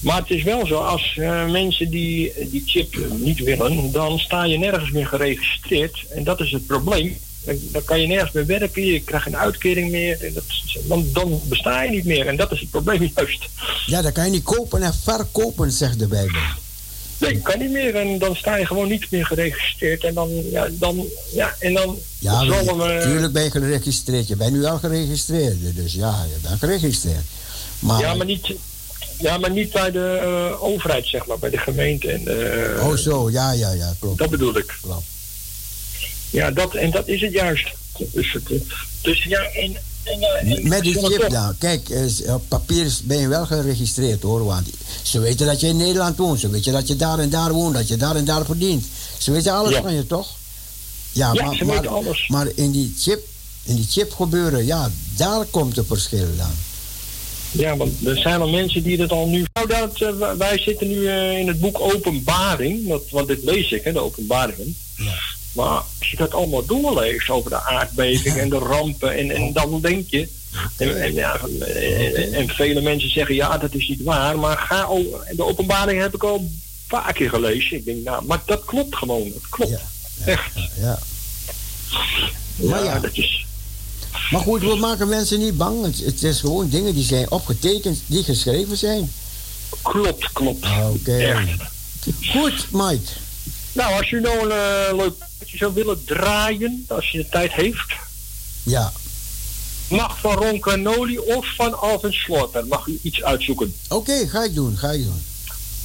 [0.00, 4.44] Maar het is wel zo, als eh, mensen die die chip niet willen, dan sta
[4.44, 6.04] je nergens meer geregistreerd.
[6.10, 7.18] En dat is het probleem.
[7.44, 10.24] Dan, dan kan je nergens meer werken, je krijgt geen uitkering meer.
[10.24, 10.44] En dat,
[10.88, 12.26] dan, dan besta je niet meer.
[12.26, 13.48] En dat is het probleem juist.
[13.86, 16.40] Ja, dan kan je niet kopen en verkopen, zegt de Bijbel.
[17.18, 17.94] Nee, kan niet meer.
[17.94, 20.04] En dan sta je gewoon niet meer geregistreerd.
[20.04, 22.92] En dan, ja, dan, ja, en dan Ja, maar zullen we...
[22.92, 24.28] natuurlijk ben je geregistreerd.
[24.28, 25.76] Je bent nu al geregistreerd.
[25.76, 27.24] Dus ja, je bent geregistreerd.
[27.78, 28.54] Maar, Ja, maar niet,
[29.18, 32.10] ja, maar niet bij de eh, overheid, zeg maar, bij de gemeente.
[32.12, 32.28] En,
[32.78, 34.18] eh, Oh zo, ja, ja, ja, klopt.
[34.18, 34.76] Dat bedoel ik.
[34.82, 35.04] klopt.
[36.30, 37.68] Ja, dat, en dat is het juist.
[37.98, 38.60] Dus, het, eh,
[39.02, 39.76] dus ja, en...
[40.04, 41.58] en, en Met die chip dan.
[41.58, 41.88] Kijk,
[42.26, 44.44] op papier ben je wel geregistreerd hoor.
[44.44, 44.66] Want
[45.02, 46.40] ze weten dat je in Nederland woont.
[46.40, 47.74] Ze weten dat je daar en daar woont.
[47.74, 48.86] Dat je daar en daar verdient.
[49.18, 49.82] Ze weten alles Ja.
[49.82, 50.28] van je toch?
[51.12, 52.28] Ja, Ja, maar, ze maar, weten alles.
[52.28, 53.26] maar in die chip,
[53.62, 56.50] in die chip gebeuren, ja, daar komt het verschil dan.
[57.50, 59.44] Ja, want er zijn al mensen die het al nu...
[59.52, 62.88] Nou, dat, eh, wij- zitten nu eh, in het boek Openbaring.
[62.88, 64.76] Dat, want dit lees ik, hè, de openbaringen.
[65.52, 65.66] Maar
[65.98, 69.16] als je dat allemaal doorleest over de aardbeving en de rampen...
[69.16, 70.28] en, en dan denk je...
[70.76, 71.40] En, en, ja,
[72.14, 74.38] en, en vele mensen zeggen, ja, dat is niet waar.
[74.38, 77.76] Maar ga al, de openbaring heb ik al een paar keer gelezen.
[77.76, 79.30] Ik denk, nou, maar dat klopt gewoon.
[79.32, 79.70] Dat klopt.
[79.70, 79.80] Ja.
[80.32, 80.52] Echt.
[80.80, 80.98] Ja.
[82.56, 82.98] Ja, Maar ja.
[83.00, 83.45] dat is...
[84.30, 85.84] Maar goed, we maken mensen niet bang.
[85.84, 89.12] Het, het is gewoon dingen die zijn opgetekend, die geschreven zijn.
[89.82, 90.66] Klopt, klopt.
[90.92, 91.16] Oké.
[91.16, 91.48] Echt.
[92.32, 93.12] Goed, Mike.
[93.72, 94.50] Nou, als u nou een
[94.90, 97.92] eh, leuk plaatje zou willen draaien, als je de tijd heeft,
[98.62, 98.92] Ja.
[99.88, 102.66] mag van Ron Canoli of van Alvin Slaughter.
[102.66, 103.74] Mag u iets uitzoeken.
[103.88, 105.22] Oké, ga ik doen, ga ik doen.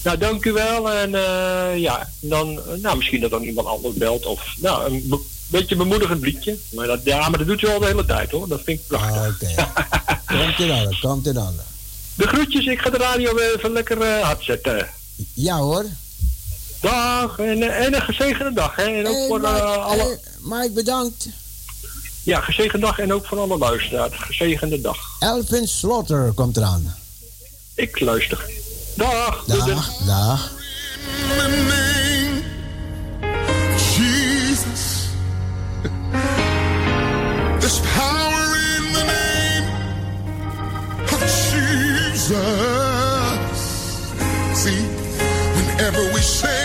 [0.04, 0.92] Nou, dank u wel.
[0.92, 4.26] En eh, ja, dan, eh, nou, misschien dat dan iemand anders belt.
[4.26, 5.14] Of, nou, een
[5.52, 6.58] beetje bemoedigend liedje.
[6.72, 8.48] Maar dat, ja, maar dat doet u al de hele tijd, hoor.
[8.48, 9.16] Dat vind ik prachtig.
[9.16, 9.84] Ah, Oké.
[10.26, 11.62] Komt in orde, komt in orde.
[12.16, 14.90] De groetjes, ik ga de radio weer even lekker eh, hard zetten.
[15.34, 15.86] Ja hoor.
[16.80, 18.84] Dag, en, en een gezegende dag, hè.
[18.84, 20.02] En ook Hey, voor Mike, eh, alle...
[20.04, 21.28] hey, Mike, bedankt.
[22.24, 24.14] Ja, gezegende dag en ook voor alle luisteraars.
[24.18, 24.98] Gezegende dag.
[25.20, 26.96] Elvin Slaughter komt eraan.
[27.76, 28.46] Ik luister.
[28.96, 29.44] Dag.
[29.46, 29.66] Dag,
[30.06, 30.52] dag.
[42.32, 44.14] Jesus.
[44.56, 44.82] See,
[45.58, 46.61] whenever we say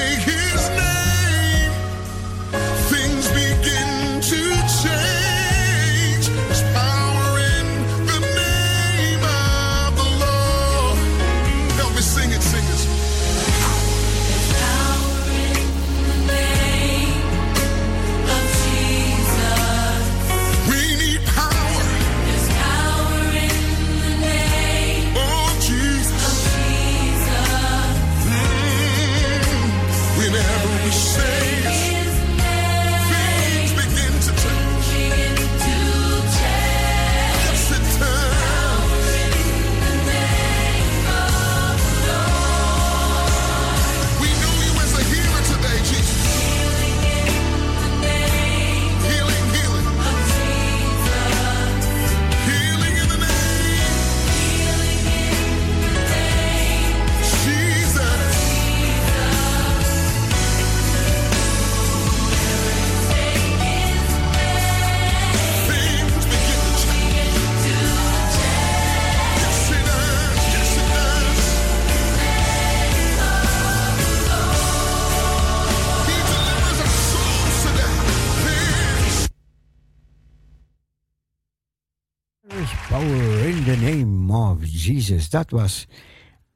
[84.36, 85.30] of Jesus.
[85.30, 85.86] Dat was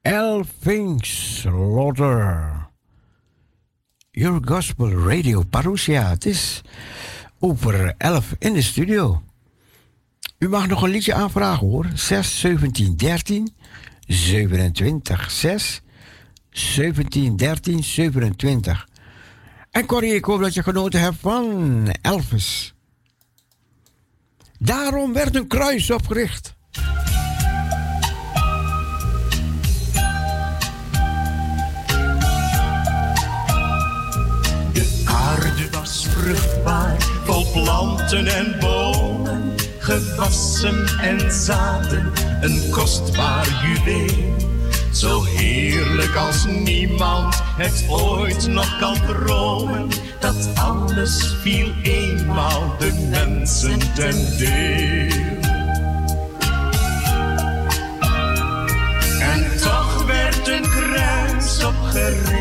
[0.03, 2.69] Elvin Slaughter.
[4.11, 6.09] Your Gospel Radio Parousia.
[6.09, 6.61] Het is
[7.39, 9.23] over 11 in de studio.
[10.39, 11.87] U mag nog een liedje aanvragen hoor.
[11.95, 13.55] 6 17 13
[14.07, 15.83] 27 6
[16.51, 18.89] 17 13 27.
[19.71, 22.75] En Corrie, ik hoop dat je genoten hebt van Elvis.
[24.59, 26.59] Daarom werd een kruis opgericht.
[35.99, 44.39] Vruchtbaar, vol planten en bomen, gewassen en zaden, een kostbaar juweel.
[44.93, 49.89] Zo heerlijk als niemand het ooit nog kan dromen,
[50.19, 55.39] dat alles viel eenmaal de mensen ten deel.
[59.21, 62.40] En toch werd een kruis opgericht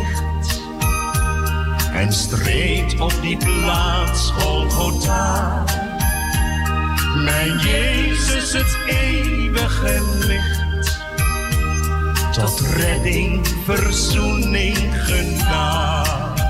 [1.99, 5.63] en streed op die plaats Golgotha.
[7.15, 10.99] Mijn Jezus, het eeuwige licht,
[12.31, 16.41] tot redding, verzoening, genade.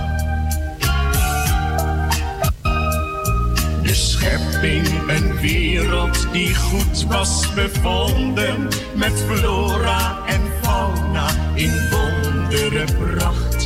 [3.84, 13.59] De schepping, een wereld die goed was bevonden, met flora en fauna in wondere pracht.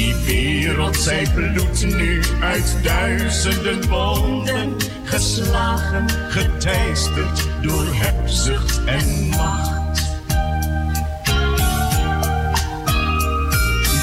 [0.00, 10.02] Die wereld, zij bloedt nu uit duizenden wonden, geslagen, geteisterd door hebzucht en macht.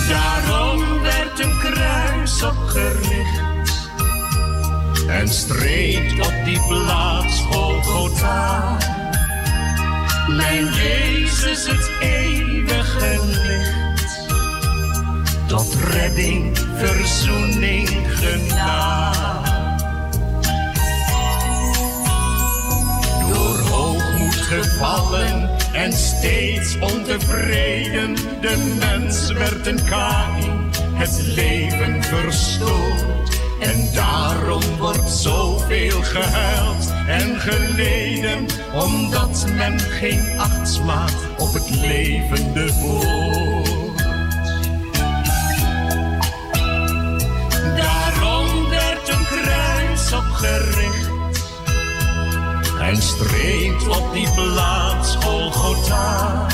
[0.09, 3.89] Daarom werd een kruis opgericht
[5.07, 8.77] en streed op die plaats Golgotha.
[10.27, 13.86] Mijn Jezus, het eeuwige licht,
[15.47, 19.55] tot redding, verzoening, genade.
[23.31, 33.39] Door hoogmoed gevallen en steeds ontevreden, de mens werd een Kain, het leven verstoord.
[33.59, 42.73] En daarom wordt zoveel gehuild en geleden, omdat men geen acht slaat op het levende
[42.73, 43.56] woord.
[50.07, 51.09] Kruis opgericht
[52.79, 56.45] en streed op die plaats Golgotha.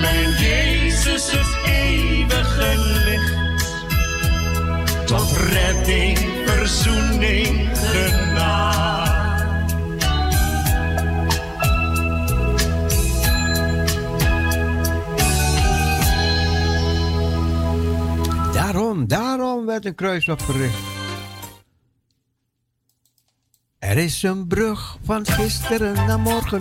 [0.00, 2.74] Mijn Jezus, het eeuwige
[3.04, 3.38] licht
[5.06, 9.08] tot redding, verzoening, genade.
[18.52, 20.89] Daarom, daarom werd een kruis opgericht.
[23.90, 26.60] Er is een brug van gisteren naar morgen.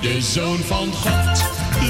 [0.00, 1.44] De Zoon van God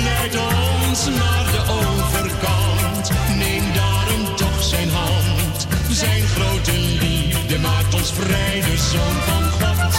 [0.05, 5.67] leidt ons naar de overkant, neem daarom toch zijn hand.
[5.91, 9.95] Zijn grote liefde maakt ons vrij, de Zoon van God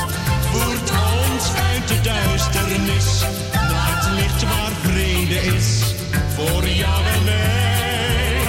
[0.52, 3.22] voert ons uit de duisternis.
[3.54, 5.82] Naar het licht waar vrede is
[6.36, 8.42] voor jou en mij.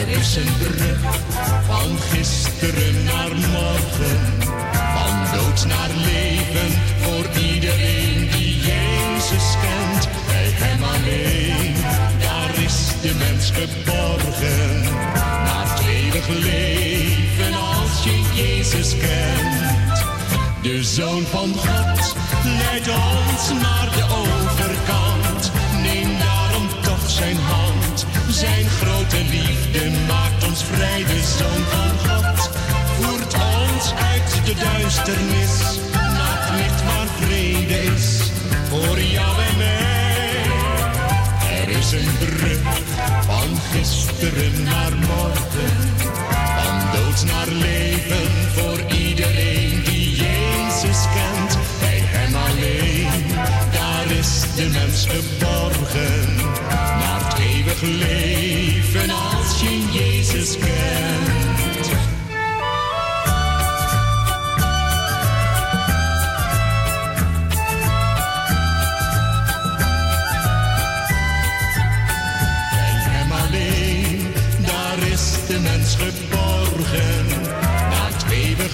[0.00, 0.98] Er is een brug
[1.66, 4.20] van gisteren naar morgen,
[4.94, 6.93] van dood naar leven
[20.94, 21.83] Zoon van God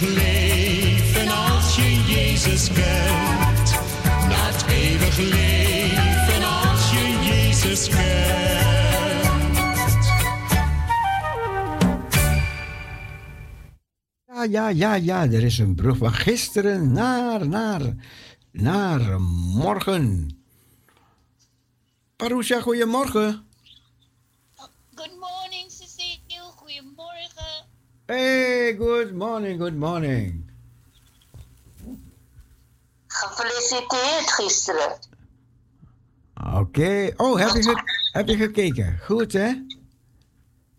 [0.00, 3.70] leven als je Jezus kent.
[4.28, 8.08] Naar het eeuwig leven als je Jezus kent.
[14.26, 15.22] Ja, ja, ja, ja.
[15.22, 17.94] Er is een brug van gisteren naar, naar,
[18.52, 19.20] naar
[19.54, 20.36] morgen.
[22.16, 23.48] Parousia, goedemorgen.
[28.10, 30.42] Hey, good morning, good morning.
[33.06, 34.98] Gefeliciteerd gisteren.
[36.54, 37.12] Oké.
[37.16, 37.82] Oh, heb je, ge-
[38.12, 39.00] heb je gekeken?
[39.04, 39.46] Goed, hè?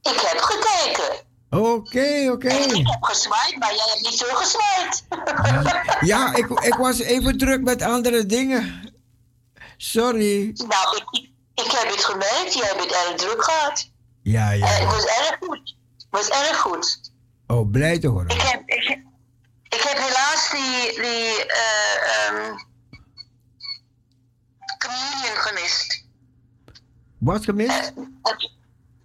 [0.01, 1.25] Ik heb gekeken.
[1.49, 2.47] Oké, oké.
[2.49, 5.03] Ik heb gezwaaid, maar jij hebt niet zo gezwaaid.
[6.11, 8.93] Ja, ik, ik was even druk met andere dingen.
[9.77, 10.53] Sorry.
[10.67, 11.29] nou, ik,
[11.65, 12.53] ik, heb het gemerkt.
[12.53, 13.89] Jij bent erg druk gehad.
[14.21, 14.85] Ja, En het ja.
[14.85, 15.75] was erg goed.
[15.97, 17.10] Het was erg goed.
[17.51, 18.29] Oh, blij te horen.
[18.29, 18.89] Ik heb, ik,
[19.69, 22.55] ik heb helaas die, die eh, ehm,
[24.77, 26.05] communion gemist.
[27.17, 27.93] Wat gemist?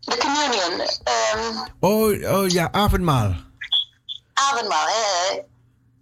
[0.01, 0.81] De communion.
[1.05, 3.35] ehm Oh, oh ja, avondmaal.
[4.33, 5.41] avondmaal, hè?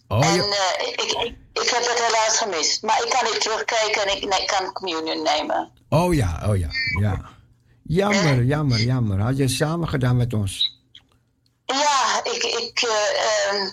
[0.08, 0.42] Oh, en ja.
[0.42, 2.82] eh, ik, ik, ik heb het helaas gemist.
[2.82, 5.70] Maar ik kan niet terugkijken en ik nee, kan communion nemen.
[5.88, 6.68] Oh ja, oh ja,
[7.00, 7.30] ja.
[7.82, 9.20] Jammer, jammer, jammer.
[9.20, 10.73] Had je samen gedaan met ons?
[11.66, 13.70] Ja, ik, ik, eh, ehm,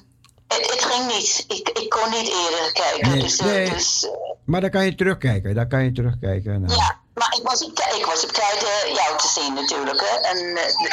[0.48, 1.46] het, het ging niet.
[1.48, 3.10] Ik, ik kon niet eerder kijken.
[3.10, 3.70] Nee, dus, eh, nee.
[3.70, 4.12] dus, eh,
[4.46, 6.62] Maar dan kan je terugkijken, dan kan je terugkijken.
[6.62, 6.74] Nou.
[6.74, 8.60] ja, maar ik was op, ik was op tijd
[8.94, 10.00] jou te zien natuurlijk.
[10.00, 10.38] Hè, en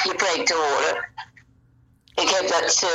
[0.03, 1.07] je preek te horen.
[2.15, 2.87] Ik heb, dat,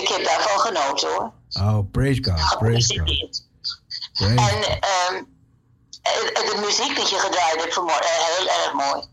[0.00, 1.32] ik heb daarvan genoten hoor.
[1.60, 3.48] Oh, praise God, praise God.
[4.12, 5.24] Praise En ehm,
[6.02, 9.06] eh, de muziek die je gedraaid hebt vanmorgen, heel erg mooi.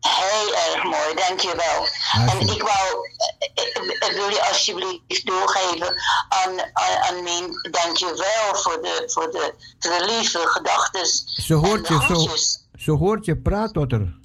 [0.00, 1.86] Heel erg mooi, dankjewel.
[2.12, 3.08] En ik wou,
[3.54, 5.94] eh, wil je alsjeblieft doorgeven
[6.28, 11.06] aan, aan, aan Mien, dankjewel voor de, voor de, voor de lieve gedachten.
[11.42, 12.36] Ze hoort je, zo,
[12.78, 14.16] ze hoort je, praat tot haar.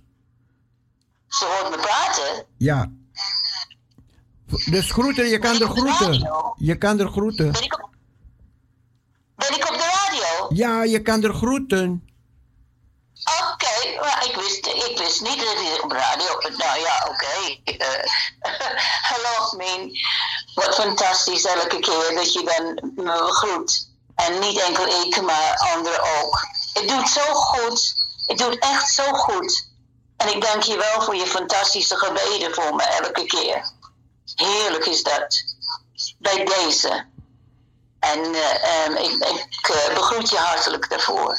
[1.27, 2.45] Ze hoort me praten.
[2.57, 2.91] Ja.
[4.65, 6.29] Dus groeten, je kan er groeten.
[6.57, 7.51] Je kan er groeten.
[7.51, 7.89] Ben ik op,
[9.35, 10.55] ben ik op de radio?
[10.55, 12.07] Ja, je kan er groeten.
[13.23, 16.37] Oké, maar ik wist, ik wist niet dat hij op radio.
[16.57, 17.61] Nou ja, oké.
[17.63, 18.09] Eh,
[19.09, 19.97] Hallo, Mien.
[20.53, 23.91] Wat fantastisch elke keer dat je dan me groet.
[24.15, 26.47] En niet enkel ik, maar anderen ook.
[26.73, 27.93] Het doet zo goed.
[28.25, 29.67] Het doet echt zo goed.
[30.17, 33.71] En ik dank je wel voor je fantastische gebeden voor me elke keer.
[34.35, 35.43] Heerlijk is dat.
[36.17, 37.05] Bij deze.
[37.99, 39.11] En eh, ehm, ik,
[39.49, 41.37] ik eh, begroet je hartelijk daarvoor.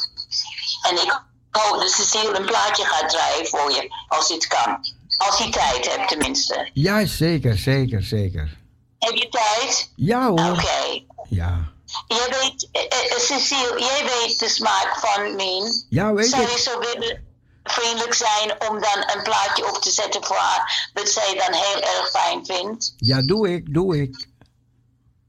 [0.82, 1.22] En ik
[1.56, 4.78] hoop dat Cecile een plaatje gaat draaien voor je, als dit kan.
[5.16, 6.70] Als je tijd hebt tenminste.
[6.72, 8.58] Ja, zeker, zeker, zeker.
[8.98, 9.90] Heb je tijd?
[9.96, 10.50] Ja hoor.
[10.50, 11.04] Oké.
[11.28, 11.72] Ja.
[12.06, 15.86] Jij weet, eh, Cecile, jij weet de smaak van Mien.
[15.88, 16.48] Ja, weet Zou ik.
[16.50, 17.24] je zo willen
[17.64, 21.80] vriendelijk zijn om dan een plaatje op te zetten voor haar, dat zij dan heel
[21.80, 22.94] erg fijn vindt?
[22.96, 24.28] Ja, doe ik, doe ik.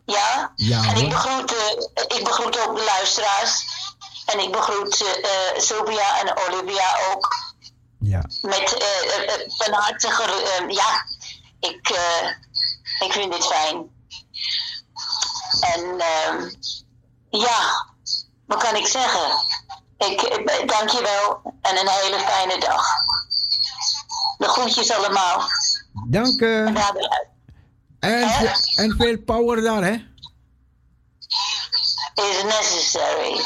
[0.06, 0.52] Ja?
[0.56, 3.66] Ja, en ik begroet, eh, ik begroet ook de luisteraars.
[4.26, 7.36] En ik begroet eh, Sylvia en Olivia ook.
[8.00, 8.22] Ja.
[8.42, 11.06] Met eh, eh, eh, van harte eh, ja,
[11.60, 12.28] ik, eh,
[13.08, 13.94] ik vind dit fijn.
[15.60, 16.50] En ehm,
[17.30, 17.86] ja,
[18.46, 19.32] wat kan ik zeggen?
[19.98, 22.86] Ik eh, dank je wel en een hele fijne dag.
[24.38, 25.42] De groetjes allemaal.
[26.08, 26.72] Dank je.
[26.74, 27.24] De-
[28.00, 30.14] En, en veel power daar, hè?
[32.16, 33.42] is necessary.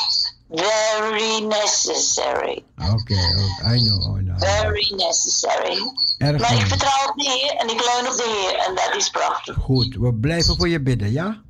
[0.50, 2.64] Very necessary.
[2.94, 4.40] Oké, oh, I know, I know.
[4.40, 5.92] Very necessary.
[6.18, 8.96] Erg Maar ik vertrouw op de Heer en ik leun op de Heer en dat
[8.96, 9.56] is prachtig.
[9.56, 11.42] Goed, we blijven voor je bidden, ja?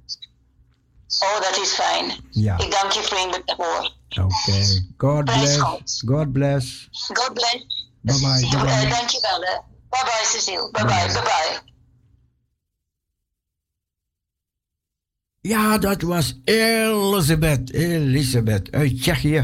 [1.19, 2.11] Oh, dat is fijn.
[2.31, 2.57] Ja.
[2.57, 3.91] Ik dank je vriendelijk daarvoor.
[4.09, 4.85] Oké.
[4.97, 5.57] God Prijs bless.
[5.59, 6.01] God.
[6.05, 6.87] God bless.
[7.13, 7.65] God bless.
[8.01, 8.47] Bye bye.
[8.49, 8.89] Bye, eh, bye.
[8.89, 9.41] dank je wel.
[9.41, 9.57] hè.
[9.89, 10.69] Bye bye, Cecile.
[10.71, 11.67] Bye bye, bye bye.
[15.49, 17.73] Ja, dat was Elisabeth.
[17.73, 19.43] Elisabeth uit Tsjechië.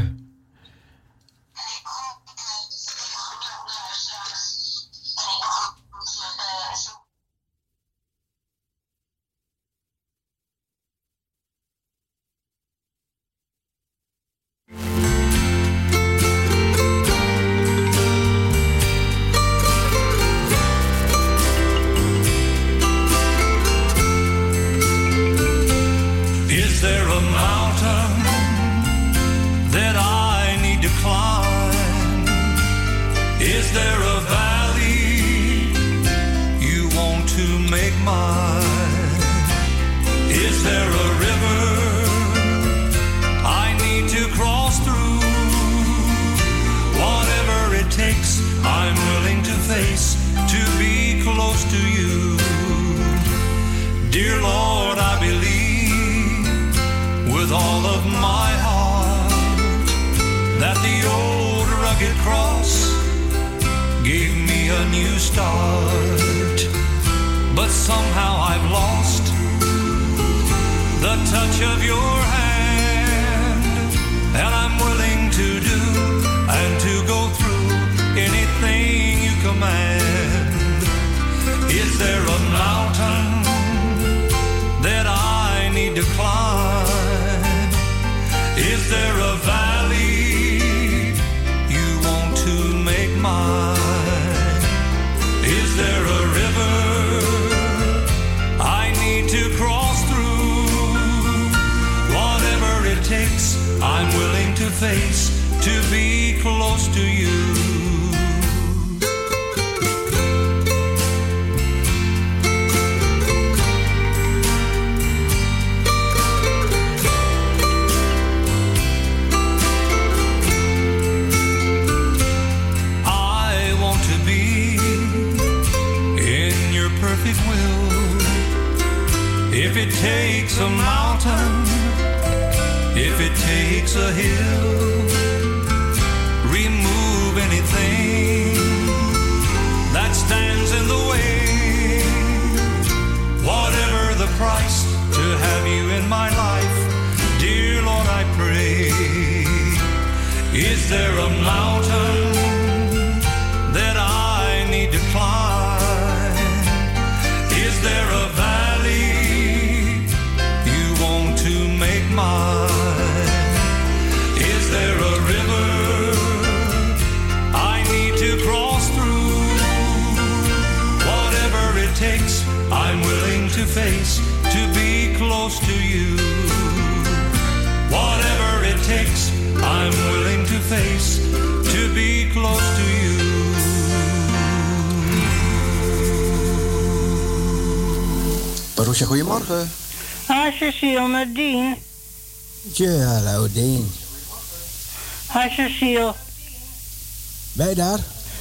[197.76, 197.98] Daar?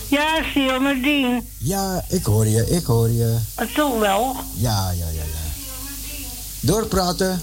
[0.08, 1.48] Ja, Cecile, met Dien.
[1.58, 3.38] Ja, ik hoor je, ik hoor je.
[3.62, 4.36] Uh, Toch wel.
[4.54, 5.52] Ja, ja, ja, ja.
[6.60, 7.42] Doorpraten.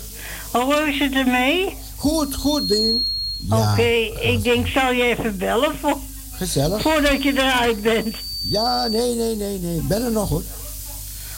[0.52, 1.76] Oh, hoe is het ermee?
[1.96, 3.06] Goed, goed, Dien.
[3.48, 3.88] Ja, Oké,
[4.20, 5.98] ik denk, zal je even bellen voor,
[6.30, 6.82] gezellig.
[6.82, 8.16] voordat je eruit bent.
[8.40, 9.76] Ja, nee, nee, nee, nee.
[9.76, 10.42] Ik ben er nog hoor.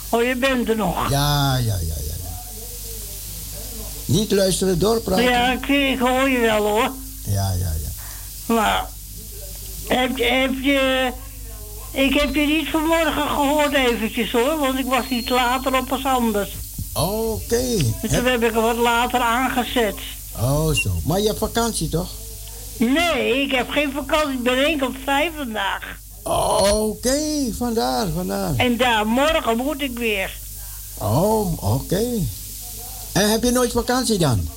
[0.09, 1.11] Oh, je bent er nog.
[1.11, 1.95] Ja, ja, ja, ja.
[2.07, 2.15] ja.
[4.05, 5.25] Niet luisteren, doorpraten.
[5.25, 6.91] Ja, ik, ik hoor je wel hoor.
[7.25, 7.73] ja, ja.
[7.83, 8.55] ja.
[8.55, 8.89] Maar,
[9.95, 11.11] heb, je- heb je...
[11.93, 16.05] Ik heb je niet vanmorgen gehoord eventjes hoor, want ik was iets later op als
[16.05, 16.51] anders.
[16.93, 17.77] Oké.
[18.03, 19.95] Dus toen heb ik er wat later aangezet.
[20.41, 20.91] Oh, zo.
[21.05, 22.09] Maar je hebt vakantie toch?
[22.77, 24.33] Nee, ik heb geen vakantie.
[24.33, 25.97] Ik ben enkel vrij vandaag.
[26.73, 27.19] Oké,
[27.59, 28.53] vandaar, vandaar.
[28.57, 30.31] En daar, morgen moet ik weer.
[30.99, 32.03] Oh, oké.
[33.13, 34.49] En heb je nooit vakantie dan?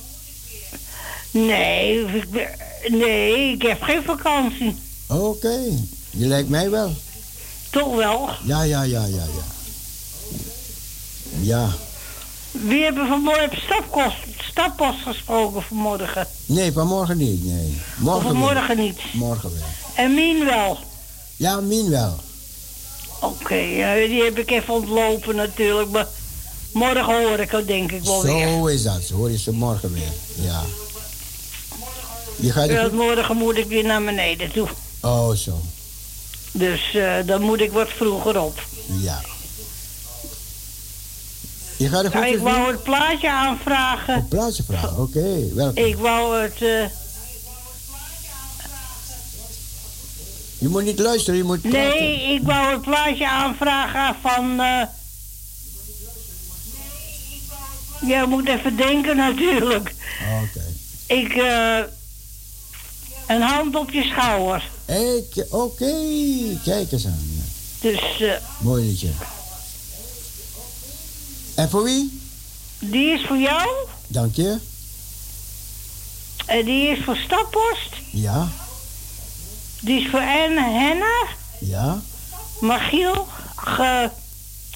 [1.30, 2.50] Nee, ik ben-
[2.88, 4.76] nee, ik heb geen vakantie.
[5.08, 5.58] Oké.
[6.10, 6.92] Je lijkt mij wel.
[7.70, 8.28] Toch wel?
[8.44, 9.44] Ja, ja, ja, ja, ja.
[11.40, 11.68] Ja.
[12.50, 14.16] Wie hebben vanmorgen op stapkost,
[14.50, 16.26] stappost gesproken vanmorgen?
[16.46, 17.76] Nee, vanmorgen niet, nee.
[17.98, 18.84] Morgen Of vanmorgen weer.
[18.84, 18.98] niet?
[19.12, 19.62] Morgen weer.
[19.94, 20.78] En Mien wel?
[21.36, 22.16] Ja, Mien wel.
[23.20, 25.90] Oké, ja, die heb ik even ontlopen natuurlijk.
[25.90, 26.06] Maar
[26.72, 28.48] morgen hoor ik het denk ik wel weer.
[28.48, 29.08] Zo is dat.
[29.08, 30.12] Hoor je ze morgen weer.
[30.46, 30.62] Ja.
[32.36, 34.68] Je gaat Ja, morgen moet ik weer naar beneden toe.
[35.00, 35.60] Oh, zo.
[36.52, 38.62] Dus eh, dan moet ik wat vroeger op.
[38.86, 39.20] Ja.
[41.76, 44.16] Je gaat er goed Ja, ik wou het plaatje aanvragen.
[44.16, 45.54] Op plaatje vragen, oké.
[45.54, 45.84] welkom.
[45.84, 46.62] Ik wou het...
[46.62, 46.84] eh,
[50.58, 51.78] Je moet niet luisteren, je moet praten.
[51.80, 54.60] nee, ik wou het plaatje aanvragen van...
[54.60, 54.82] eh
[58.08, 59.94] ja, ik moet even denken natuurlijk.
[60.42, 60.64] Oké.
[61.06, 61.32] Ik...
[61.34, 61.78] eh
[63.28, 64.70] een hand op je schouder.
[65.50, 65.94] Oké.
[66.64, 67.42] Kijk eens aan.
[67.80, 69.10] Dus eh, Mooi liedje.
[71.54, 72.20] En voor wie?
[72.78, 73.68] die is voor jou.
[74.06, 74.58] Dank je.
[76.46, 77.90] En die is voor Stappost.
[78.12, 78.48] Ja,
[79.80, 81.26] Die is voor Anne Henna.
[81.60, 82.00] ja,
[82.60, 83.26] Magiel.
[83.56, 84.10] Ge,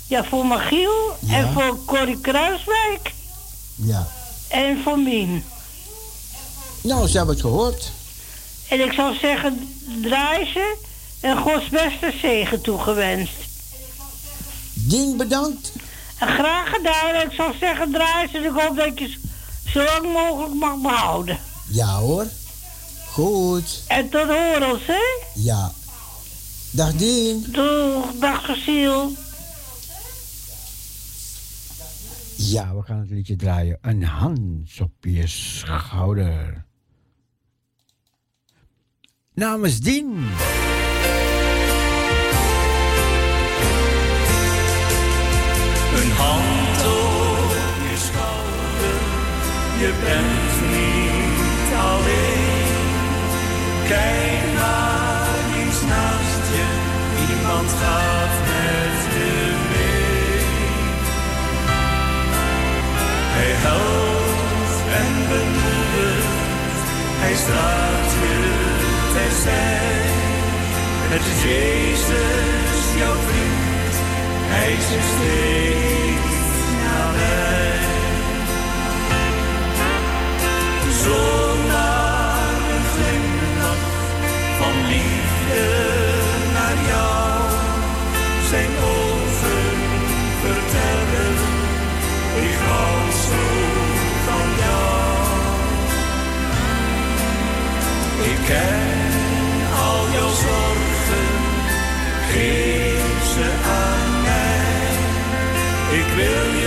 [0.07, 1.17] ja, voor Magiel.
[1.21, 1.35] Ja.
[1.37, 3.13] En voor Corrie Kruiswijk.
[3.75, 4.09] ja.
[4.49, 5.45] En voor Mien.
[6.81, 7.91] Nou, ze hebben het gehoord.
[8.73, 9.69] En ik zou zeggen,
[10.03, 10.77] draai ze.
[11.21, 13.37] En Gods beste zegen toegewenst.
[14.75, 15.73] Dien bedankt.
[16.19, 17.15] En graag gedaan.
[17.15, 18.37] En ik zou zeggen, draai ze.
[18.37, 19.19] En ik hoop dat je ze
[19.71, 21.39] zo lang mogelijk mag behouden.
[21.69, 22.27] Ja hoor.
[23.07, 23.83] Goed.
[23.87, 25.03] En tot horens, hè?
[25.35, 25.73] Ja.
[26.71, 27.45] Dag Dien.
[27.49, 29.09] Doeg, dag Cecile.
[32.37, 33.79] Ja, we gaan het liedje draaien.
[33.81, 36.65] Een hand op je schouder.
[39.35, 40.29] Namens Dien.
[45.97, 47.51] Een hand op
[47.91, 48.99] je schouder,
[49.79, 52.73] je bent niet alleen.
[53.89, 55.29] Kijk maar
[55.59, 56.67] eens naast je,
[57.29, 59.33] iemand gaat met je
[59.71, 60.45] mee.
[63.37, 66.87] Hij helpt en bemoedigt,
[67.23, 68.12] hij straalt
[69.33, 69.81] terzij.
[71.13, 73.95] Het is Jezus, jouw vriend,
[74.53, 76.51] hij is er steeds
[76.85, 77.81] nabij.
[81.05, 83.85] Zomaar een glimlach
[84.59, 85.67] van liefde
[86.57, 87.41] naar jou.
[88.51, 89.77] Zijn ogen
[90.43, 91.35] vertellen,
[92.47, 93.43] ik hou zo
[94.27, 94.93] van jou.
[98.31, 98.82] Ik ken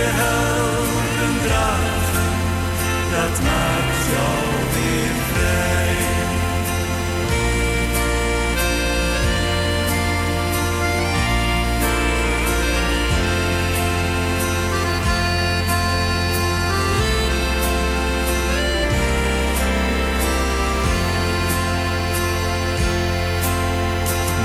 [0.06, 2.32] je helpen dragen,
[3.14, 4.38] dat maakt jou
[4.74, 5.94] weer vrij.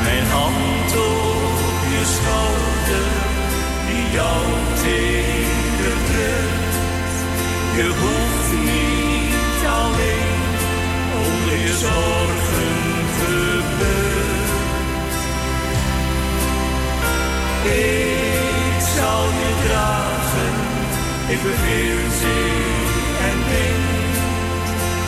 [0.03, 3.09] Mijn hand op je schouder,
[3.87, 4.70] die jou
[7.75, 10.53] Je hoeft niet alleen
[11.25, 12.71] onder je zorgen
[13.19, 15.15] gebukt.
[17.63, 20.53] Ik zal je dragen,
[21.27, 22.61] ik beveel zee
[23.29, 24.15] en wind.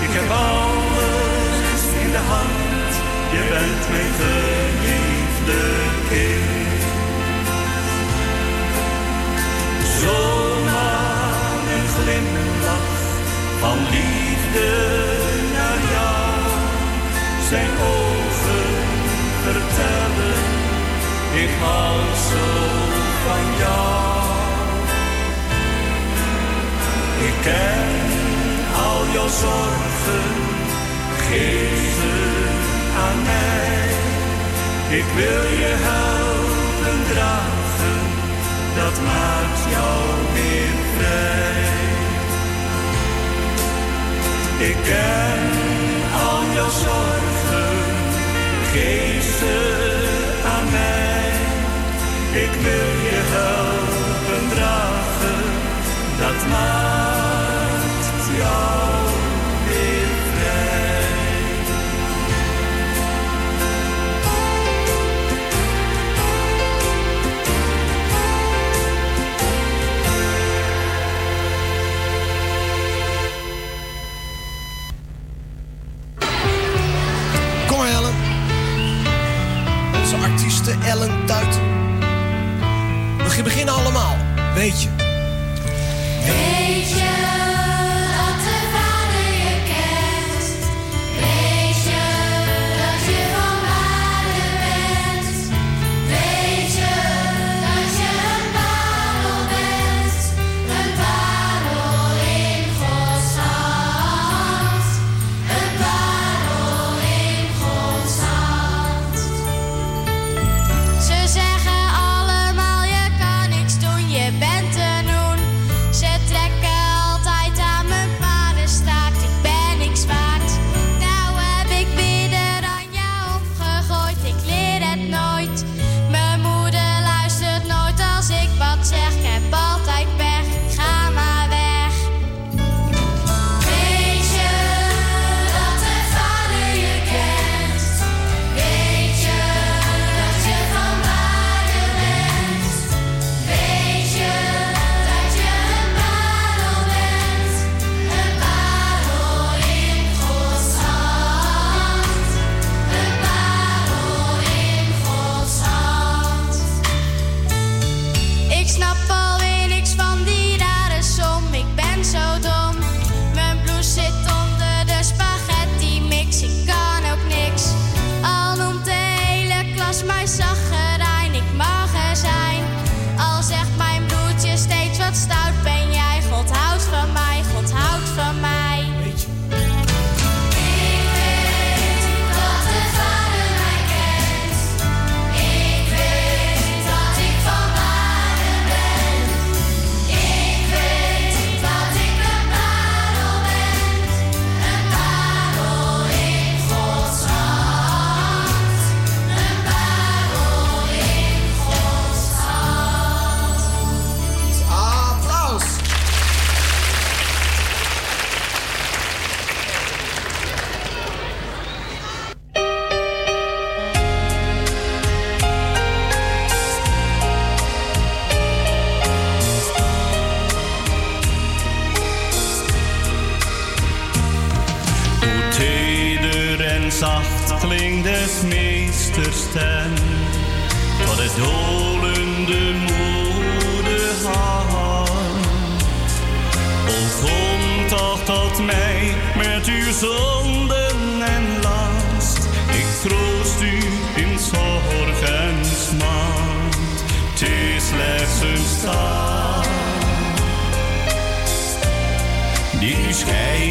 [0.06, 2.94] Ik heb alles in de hand,
[3.32, 5.62] je bent mijn geliefde
[6.10, 6.63] kind.
[13.64, 14.72] Van liefde
[15.58, 16.34] naar jou.
[17.50, 18.70] Zijn ogen
[19.46, 20.40] vertellen,
[21.44, 21.98] ik hou
[22.30, 22.48] zo
[23.26, 24.04] van jou.
[27.28, 27.92] Ik ken
[28.86, 30.30] al jouw zorgen,
[31.28, 32.18] geef ze
[33.06, 33.88] aan mij.
[35.00, 38.02] Ik wil je helpen dragen,
[38.80, 40.04] dat maakt jou
[40.34, 41.63] weer vrij.
[44.70, 45.40] Ik ken
[46.28, 47.76] al jouw zorgen,
[48.72, 49.58] geef ze
[50.46, 51.32] aan mij.
[52.44, 55.44] Ik wil je helpen dragen,
[56.18, 56.83] dat maakt
[80.94, 81.60] artieste Ellen Tuit.
[83.36, 84.16] We beginnen allemaal,
[84.54, 84.90] weet je.
[86.26, 87.13] Weet je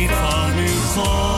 [0.03, 1.33] die van u komt.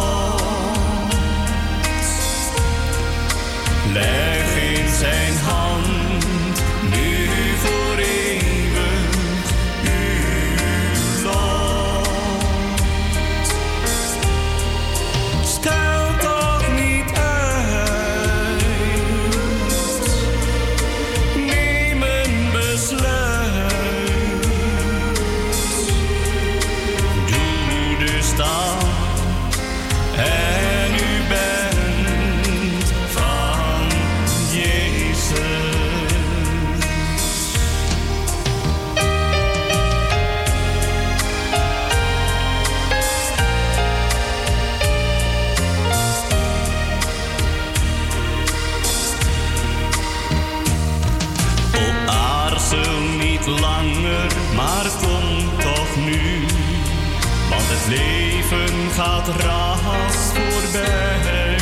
[59.26, 61.56] dat ras voorbij.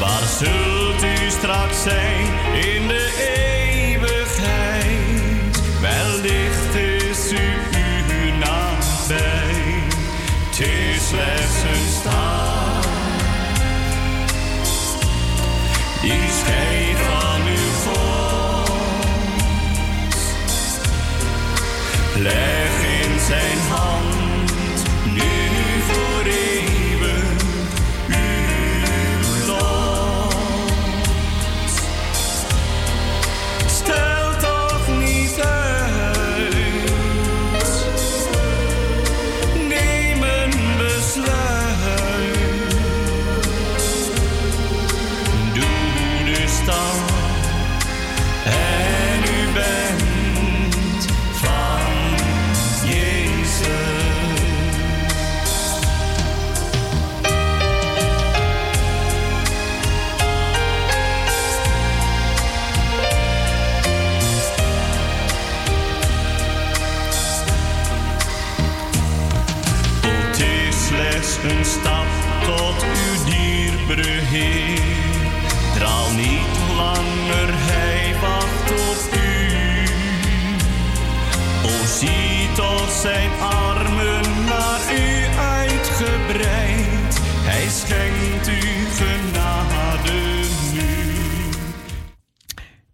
[0.00, 3.39] Waar zult u straks zijn in de eeuw?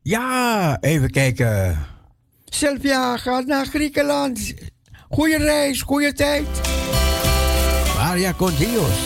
[0.06, 1.78] Ja, even kijken.
[2.44, 4.54] Sylvia gaat naar Griekenland.
[5.08, 6.46] Goeie reis, goede tijd.
[7.96, 8.98] Maria Contios.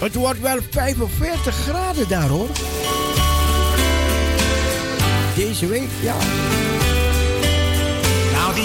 [0.00, 2.48] Het wordt wel 45 graden daar hoor.
[5.36, 6.16] Deze week, ja.
[8.32, 8.64] Now the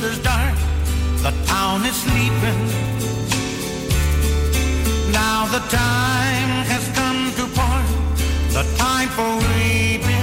[0.00, 0.56] de dark,
[1.22, 2.70] the town is sleeping.
[5.12, 6.99] Now the time has come.
[9.10, 10.19] for weeping.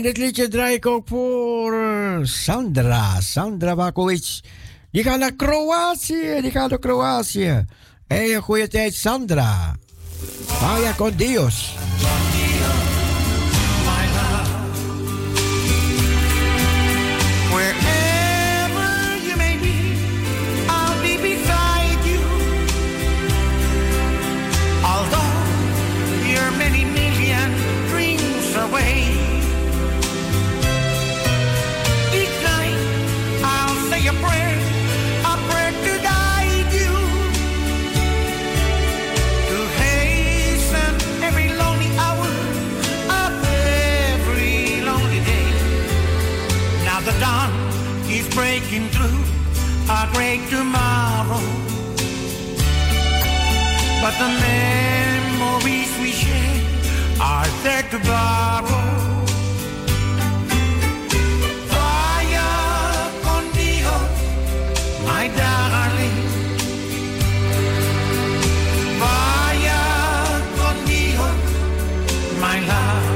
[0.00, 4.40] En dit liedje draai ik ook voor eh, Sandra, Sandra Bakovic.
[4.90, 7.64] Die gaat naar Kroatië, die gaat naar Kroatië.
[8.06, 9.76] Hé, een goede tijd, Sandra.
[10.46, 11.74] Vaya con Dios.
[50.12, 51.42] break tomorrow.
[54.02, 56.60] But the memories we share
[57.20, 58.88] are there to borrow.
[61.72, 63.96] Fire con Dio,
[65.06, 66.18] my darling.
[69.02, 69.82] Vaya
[70.58, 71.26] con Dio,
[72.40, 73.08] my love.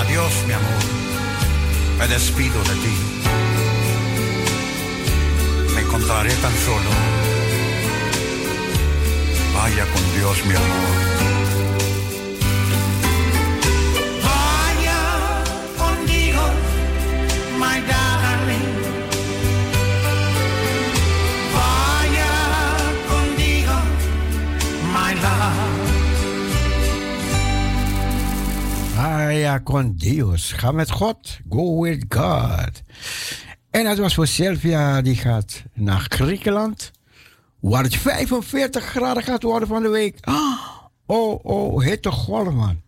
[0.00, 0.92] Adiós, mi amor.
[2.02, 3.11] me despido de ti.
[6.12, 6.90] Me encontraré tan solo.
[9.54, 10.96] Vaya con Dios, mi amor.
[14.22, 15.00] Vaya
[15.78, 16.42] contigo,
[17.58, 18.72] my darling.
[21.54, 22.32] Vaya
[23.08, 23.74] contigo,
[24.92, 25.80] my love.
[28.98, 30.54] Ah ja, con Dios.
[30.60, 31.40] Ga met God.
[31.48, 32.82] Go with God.
[33.72, 36.90] En dat was voor Sylvia, die gaat naar Griekenland.
[37.60, 40.18] Waar het 45 graden gaat worden van de week.
[41.06, 42.80] Oh, oh, hitte golf, man.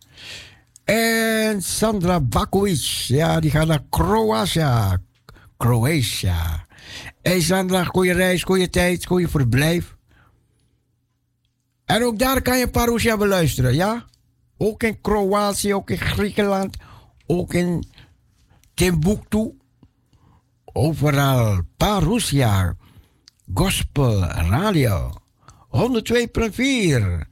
[0.83, 5.01] En Sandra Bakovic, ja, die gaat naar Kroatia.
[5.57, 6.65] Kroatia.
[7.21, 9.95] Hey Sandra, goede reis, goede tijd, goede verblijf.
[11.85, 14.05] En ook daar kan je Parousia beluisteren, ja?
[14.57, 16.77] Ook in Kroatië, ook in Griekenland,
[17.25, 17.87] ook in
[18.73, 19.53] Timbuktu.
[20.77, 22.75] Overal Parousia
[23.53, 24.19] Gospel
[24.49, 25.09] Radio
[25.71, 27.27] 102.4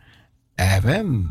[0.55, 1.27] FM.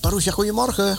[0.00, 0.98] Parousia, goedemorgen.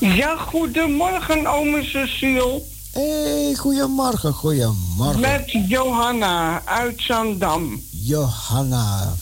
[0.00, 2.62] Ja, goedemorgen, ome Cecile.
[2.92, 5.20] Hey, goedemorgen, goedemorgen.
[5.20, 7.80] Met Johanna uit Zandam.
[7.90, 9.12] Johanna,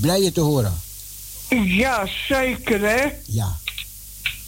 [0.00, 0.89] blij je te horen.
[1.50, 3.06] Ja, zeker hè.
[3.26, 3.56] Ja.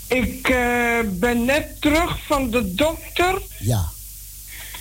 [0.09, 3.43] Ik eh, ben net terug van de dokter.
[3.59, 3.91] Ja.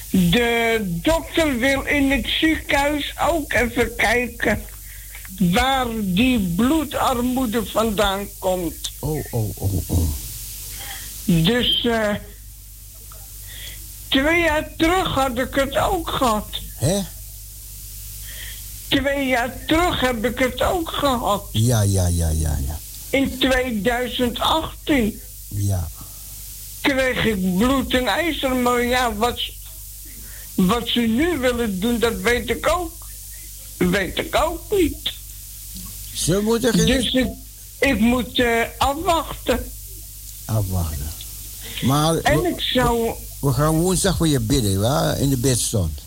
[0.10, 4.64] De dokter wil in het ziekenhuis ook even kijken
[5.40, 8.92] waar die bloedarmoede vandaan komt.
[9.00, 10.10] Oh, oh, oh, oh.
[11.26, 12.16] Dus eh,
[14.08, 16.48] twee jaar terug had ik het ook gehad.
[16.76, 17.00] Hè?
[18.92, 21.44] Twee jaar terug heb ik het ook gehad.
[21.52, 22.80] Ja, ja, ja, ja, ja.
[23.10, 25.88] In 2018 Ja.
[26.82, 28.56] kreeg ik bloed en ijzer.
[28.56, 29.40] Maar ja, wat,
[30.56, 32.92] wat ze nu willen doen, dat weet ik ook.
[33.78, 35.12] Weet ik ook niet.
[36.14, 36.86] Ze moeten geen...
[36.86, 37.28] Dus ik,
[37.80, 39.72] ik moet eh, afwachten.
[40.46, 41.10] Afwachten.
[41.82, 43.12] Maar En ik zou...
[43.40, 46.00] we gaan woensdag voor je bidden, waar in de bidstond.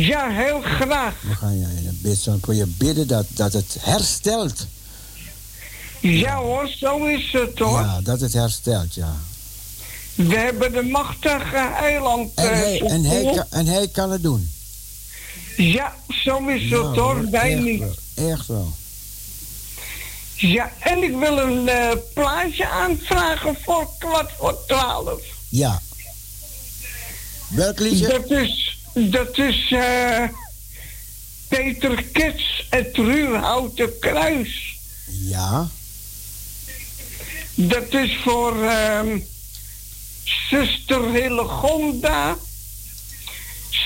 [0.00, 1.14] Ja, heel graag.
[1.22, 4.66] We gaan bidstond voor je bidden dat, dat het herstelt.
[6.00, 7.80] Ja hoor, zo is het hoor.
[7.80, 9.16] Ja, dat het herstelt, ja.
[10.14, 12.30] We hebben de machtige eiland.
[12.34, 14.50] En eh, hij, en hij, kan, en hij kan het doen.
[15.56, 17.80] Ja, zo is het Ja, hoor, wij echt niet.
[17.80, 18.72] wel, Echt wel.
[20.34, 25.20] Ja, en ik wil een eh, plaatje aanvragen voor kwart voor twaalf.
[25.48, 25.82] Ja.
[27.48, 28.08] Welk liedje?
[28.08, 30.24] Dat is, dat is eh,
[31.48, 34.78] Peter Kets, het Ruurhouten Kruis.
[35.06, 35.68] Ja.
[37.54, 39.18] Dat is voor ehm,
[40.48, 42.36] zuster Hillegonda,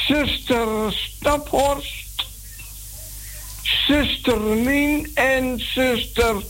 [0.07, 2.27] zuster Staphorst,
[3.87, 6.43] zuster Mien en zuster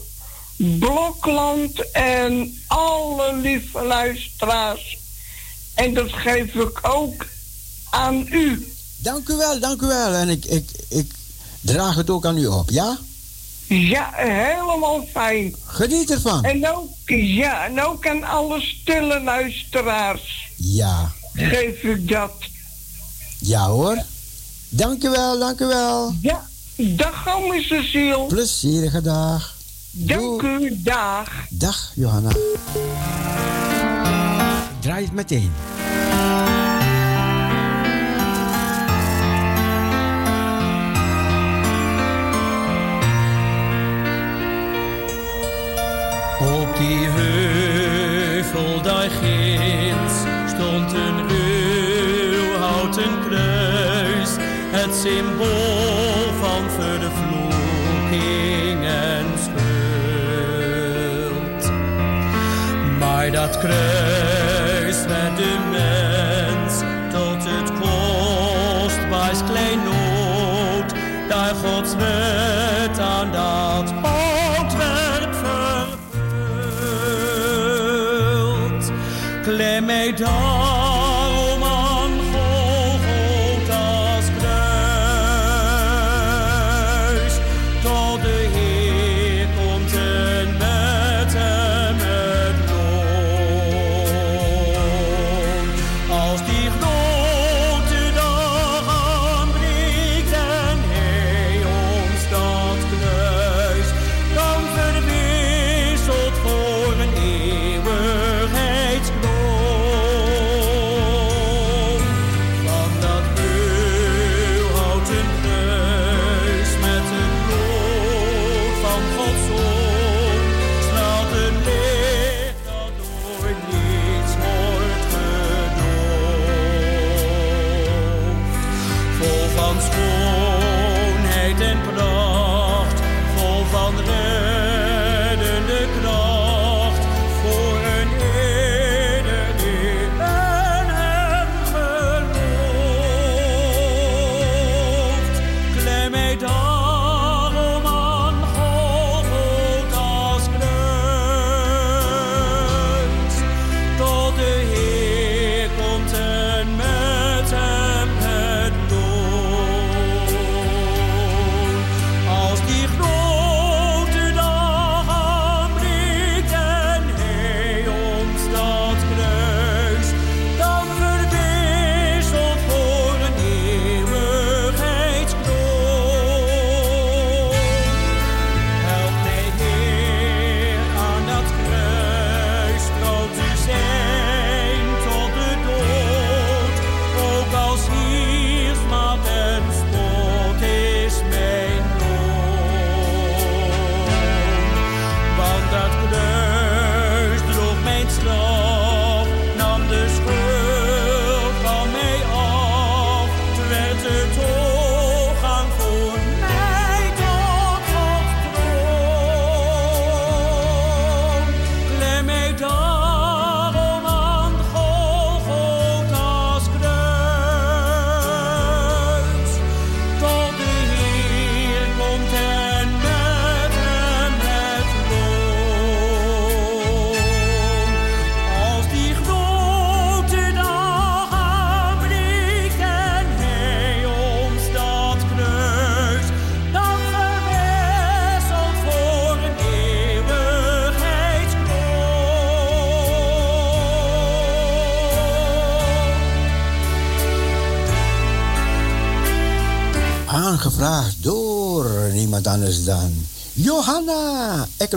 [0.57, 4.99] Blokland en alle lieve luisteraars.
[5.75, 7.27] En dat geef ik ook
[7.91, 8.73] aan u.
[8.97, 10.13] Dank u wel, dank u wel.
[10.13, 11.13] En ik, ik, ik
[11.61, 12.99] draag het ook aan u op, ja?
[13.67, 15.55] Ja, helemaal fijn.
[15.65, 16.45] Geniet ervan.
[16.45, 21.13] En ook, ja, en ook aan alle stille luisteraars Ja.
[21.35, 22.33] geef ik dat.
[23.39, 24.03] Ja hoor.
[24.69, 26.15] Dank u wel, dank u wel.
[26.23, 26.47] Ja,
[26.77, 28.25] dag ome Cecile.
[28.27, 29.55] Plezierige dag.
[29.91, 31.29] Dank u, dag.
[31.51, 32.31] Dag Johanna.
[34.81, 35.53] Draai het meteen.
[46.79, 50.15] Die heuvel daar ginds
[50.47, 54.31] stond een eeuwhouten kruis,
[54.71, 59.63] het symbool van vervloeking en schuld.
[62.99, 66.75] Maar dat kruis werd de mens
[67.13, 70.95] tot het kostbaarst kleinood,
[71.29, 72.38] daar Gods wet
[80.19, 80.58] dawn.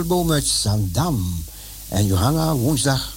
[0.02, 1.44] Westerboom uit Zandam.
[1.88, 3.16] En Johanna, woensdag,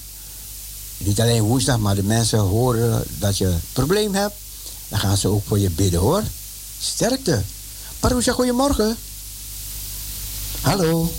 [0.97, 4.35] niet alleen woensdag, maar de mensen horen dat je een probleem hebt.
[4.87, 6.23] Dan gaan ze ook voor je bidden hoor.
[6.79, 7.41] Sterkte.
[7.99, 8.95] Paroesja, goedemorgen.
[10.61, 11.11] Hallo.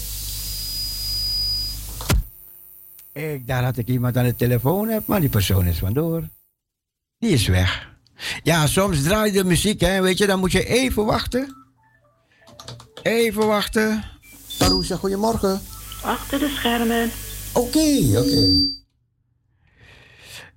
[3.12, 6.28] Ik dacht dat ik iemand aan de telefoon heb, maar die persoon is vandoor.
[7.18, 7.88] Die is weg.
[8.42, 10.00] Ja, soms draai je de muziek, hè.
[10.00, 11.56] Weet je, dan moet je even wachten.
[13.02, 14.04] Even wachten.
[14.56, 15.60] Taroesja, goedemorgen.
[16.02, 17.10] Achter de schermen.
[17.52, 18.74] Oké, oké.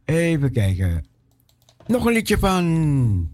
[0.05, 1.05] Even kijken.
[1.87, 3.31] Nog een liedje van.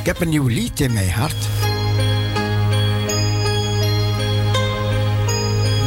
[0.00, 1.46] Ik heb een nieuw lied in mijn hart.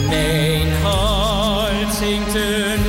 [0.09, 2.80] Mijn hart zingt een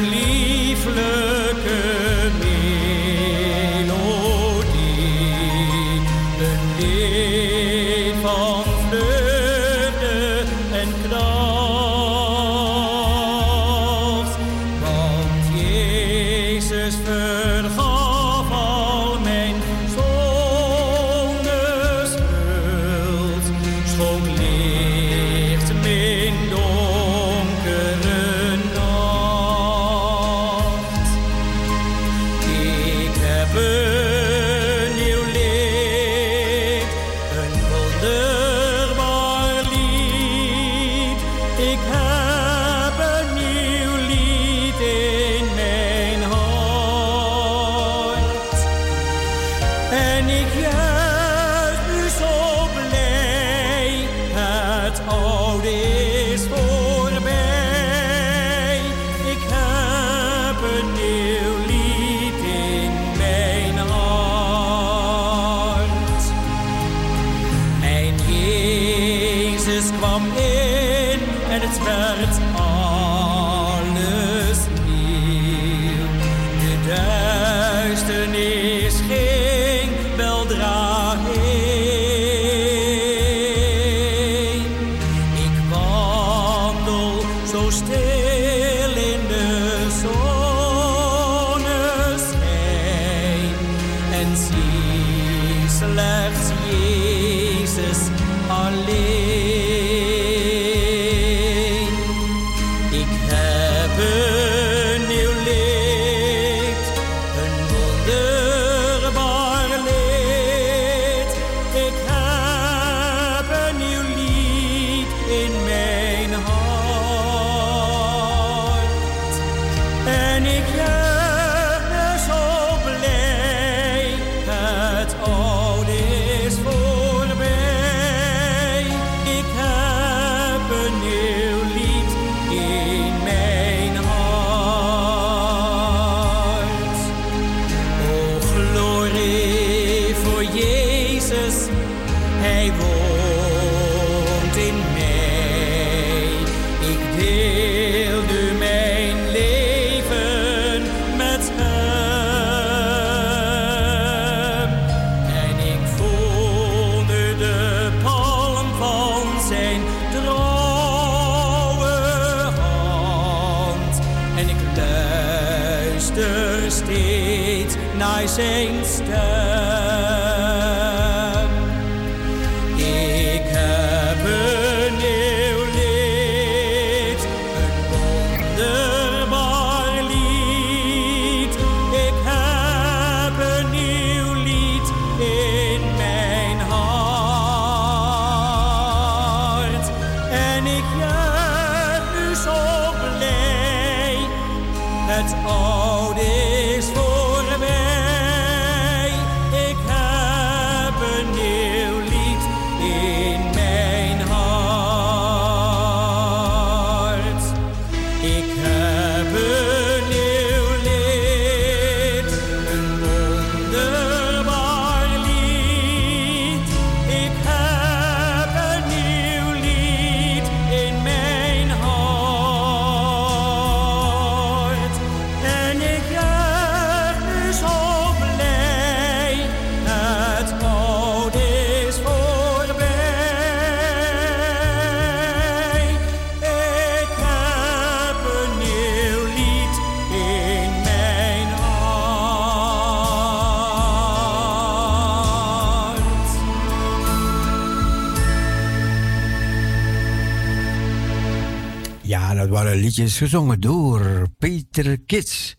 [252.72, 255.56] Waren liedjes gezongen door Peter Kits.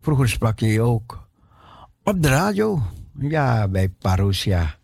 [0.00, 1.28] Vroeger sprak hij ook
[2.02, 2.82] op de radio.
[3.18, 4.78] Ja, bij Parousia.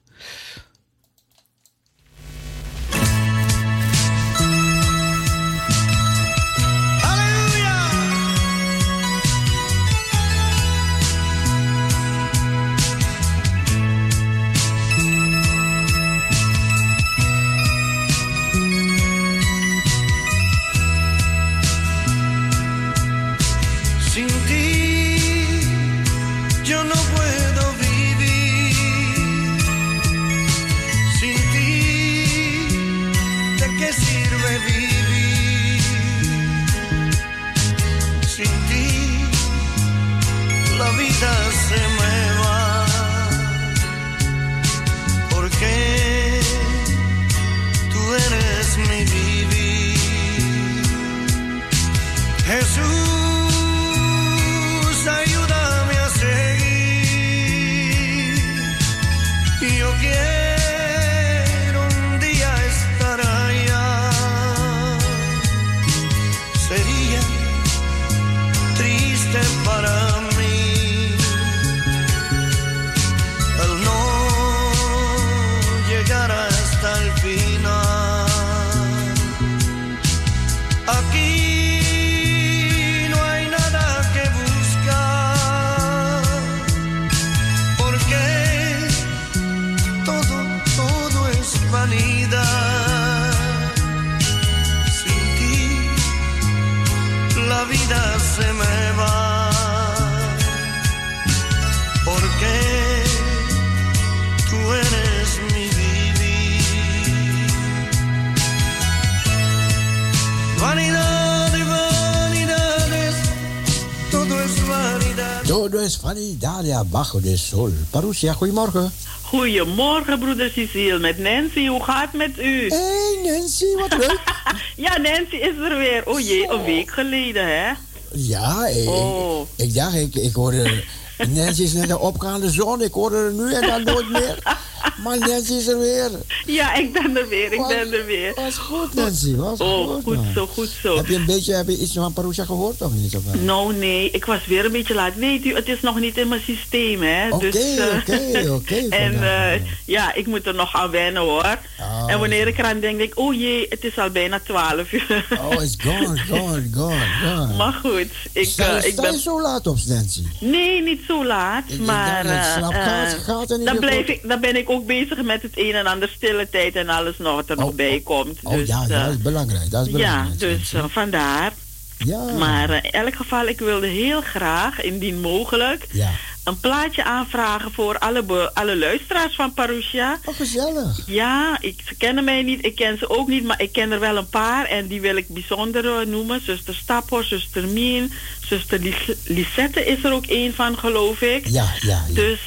[116.84, 117.72] Bajo de sol.
[117.90, 118.92] Parousia, goedemorgen.
[119.22, 121.66] Goedemorgen, broeder Cecile, met Nancy.
[121.66, 122.68] Hoe gaat het met u?
[122.68, 124.20] Hey Nancy, wat leuk.
[124.76, 126.02] ja, Nancy is er weer.
[126.06, 127.72] O jee, een week geleden, hè?
[128.12, 129.40] Ja, ik, Oh.
[129.56, 130.84] ik, ik dacht, ik, ik hoorde...
[131.28, 132.82] Nancy is net een opgaande zon.
[132.82, 134.38] Ik hoorde er nu en dan nooit meer.
[135.02, 136.10] Maar Nancy is er weer.
[136.46, 138.32] Ja, ik ben er weer, ik ben er weer.
[138.34, 139.34] Was goed, Nancy.
[139.36, 140.96] Was oh, goed, zo, goed zo.
[140.96, 143.16] Heb je een beetje heb je iets van Parousia gehoord of niet?
[143.16, 143.40] Of, eh?
[143.40, 145.14] Nou, nee, ik was weer een beetje laat.
[145.14, 147.28] Weet u, het is nog niet in mijn systeem, hè?
[147.28, 151.58] Oké, dus, eh, oké, oké, en eh, ja, ik moet er nog aan wennen, hoor.
[152.06, 155.00] en wanneer ik eraan denk, denk ik, oh jee, het is al bijna 12 uur.
[155.42, 157.56] Oh, it's gone, gone, gone, gone.
[157.56, 159.18] maar goed, ik, Sta, ik sta je ben...
[159.20, 160.22] zo laat op, Nancy?
[160.40, 162.24] Nee, niet zo laat, maar...
[162.24, 165.74] eh, gaat er niet dan, blijf ik, dan ben ik ook bezig met het een
[165.74, 168.38] en ander stille tijd en alles nog wat er nog bij komt.
[168.42, 169.70] Oh dus, ja, eh, dat is belangrijk.
[169.70, 171.52] Dat is ja, dus eh, vandaar.
[171.98, 172.24] Ja.
[172.38, 176.10] Maar eh, in elk geval, ik wilde heel graag, indien mogelijk, Ja.
[176.44, 180.18] een plaatje aanvragen voor alle, alle luisteraars van Parousia.
[180.24, 181.02] Oh, gezellig.
[181.06, 184.00] Ja, ik, ze kennen mij niet, ik ken ze ook niet, maar ik ken er
[184.00, 186.40] wel een paar en die wil ik bijzonder noemen.
[186.44, 188.12] Zuster Stappor, zuster Mien,
[188.46, 191.46] zuster Lis- Lisette is er ook één van, geloof ik.
[191.46, 192.14] Ja, ja, ja.
[192.14, 192.40] Dus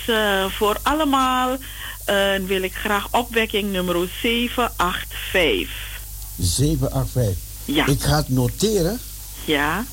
[0.49, 1.57] voor allemaal
[2.05, 2.15] eh,
[2.45, 5.69] wil ik graag opwekking nummer 785.
[6.39, 7.37] 785.
[7.65, 7.85] Ja.
[7.85, 8.99] Ik ga het noteren.
[9.45, 9.85] Ja,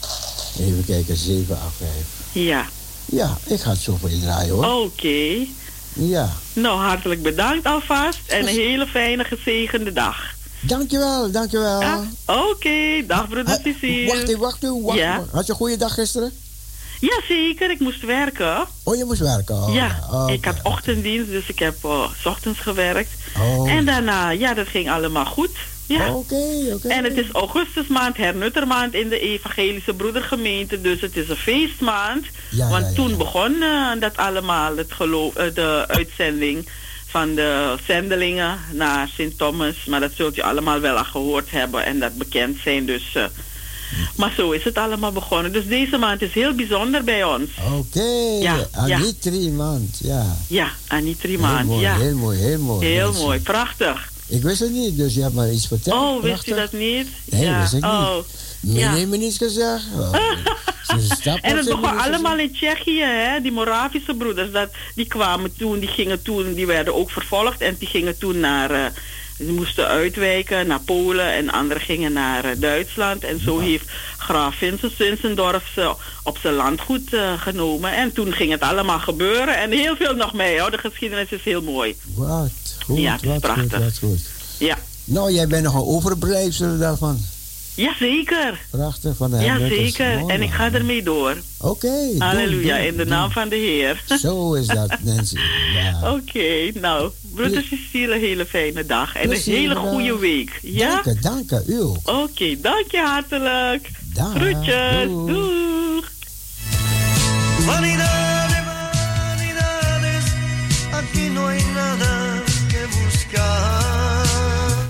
[0.60, 1.96] Even kijken, 785.
[2.32, 2.66] Ja.
[3.04, 4.82] Ja, ik ga het zo voor je draaien hoor.
[4.84, 5.46] Oké.
[5.92, 6.32] Ja.
[6.52, 10.34] Nou, hartelijk bedankt alvast en een hele fijne, gezegende dag.
[10.60, 11.80] Dankjewel, dankjewel.
[11.80, 12.04] Ja?
[12.26, 14.06] Oké, dag broeder Cecile.
[14.06, 14.82] Wacht even, wacht even.
[14.82, 15.16] Wacht, Ja.
[15.16, 15.30] wacht.
[15.30, 16.32] Had je een goede dag gisteren?
[17.02, 17.70] Ja, zeker.
[17.70, 18.66] Ik moest werken.
[18.82, 19.54] Oh, je moest werken?
[19.54, 23.10] Oh, ja, ik had ochtenddienst, dus ik heb eh, s ochtends gewerkt.
[23.38, 23.70] Oh.
[23.70, 25.50] En daarna, ja, dat ging allemaal goed.
[25.86, 26.14] Ja.
[26.14, 26.88] Oké, oké.
[26.88, 30.80] En het is augustusmaand, hernuttermaand in de evangelische broedergemeente.
[30.80, 32.26] Dus het is een feestmaand.
[32.50, 36.68] Ja, want ja, toen begon eh, dat allemaal, het geloof, eh, de uitzending
[37.06, 39.84] van de zendelingen naar Sint Thomas.
[39.84, 42.86] Maar dat zult u allemaal wel al gehoord hebben en dat bekend zijn.
[42.86, 43.16] Dus,
[44.16, 45.52] maar zo is het allemaal begonnen.
[45.52, 47.50] Dus deze maand is heel bijzonder bij ons.
[47.72, 48.02] Oké,
[48.40, 48.56] Ja,
[48.86, 48.96] ja.
[48.96, 50.36] Anitri maand, ja.
[50.48, 51.66] Ja, Anitri Heel maand.
[51.68, 51.96] mooi, ja.
[51.96, 52.86] heel mooi, heel mooi.
[52.86, 54.10] Heel mooi, prachtig.
[54.26, 56.00] Ik wist het niet, dus je hebt maar iets verteld.
[56.00, 56.56] Oh, wist u Prachtig.
[56.56, 57.08] dat niet?
[57.24, 57.60] Nee, ja.
[57.60, 57.90] wist ik niet.
[57.92, 58.16] Oh.
[58.60, 59.06] Nee, ja.
[59.06, 59.84] me niets gezegd.
[59.98, 60.14] Oh.
[61.40, 63.40] En het begon allemaal in Tsjechië, hè?
[63.40, 67.76] Die Moravische broeders, dat, die kwamen toen, die gingen toen, die werden ook vervolgd en
[67.78, 68.84] die gingen toen naar, eh,
[69.44, 73.24] die moesten uitwijken naar Polen en anderen gingen naar eh, Duitsland.
[73.24, 73.84] En zo heeft
[74.18, 77.94] graaf Vincent Zinzendorf ze op zijn landgoed eh, genomen.
[77.96, 80.70] En toen ging het allemaal gebeuren en heel veel nog mee, hoor.
[80.70, 81.96] De geschiedenis is heel mooi.
[82.14, 82.50] Wat
[82.84, 83.62] goed, Ja, het is wat prachtig.
[83.72, 84.20] goed, wat goed.
[84.58, 87.18] Ja, Nou, jij bent nog een overblijfsel daarvan.
[87.74, 88.60] Jazeker.
[88.70, 89.96] Prachtig van de Ja, Hendrikkers.
[89.96, 90.18] zeker.
[90.18, 91.36] Mooi, En ik ga ermee door.
[91.60, 91.92] Oké.
[92.18, 94.02] Halleluja, in de naam van de Heer.
[94.20, 95.36] Zo is dat, Nancy.
[95.74, 96.12] Ja.
[96.12, 99.90] Oké, nou, broeder Cecile, een hele fijne dag en Plezier, een hele bedankt.
[99.90, 100.58] goede week.
[100.62, 100.90] Ja?
[101.02, 101.96] Dank je, dank je, u ook.
[102.08, 103.90] Oké, dank je hartelijk.
[104.14, 104.34] Dag.
[104.34, 105.28] Groetjes, Doeg.
[105.28, 106.10] doeg.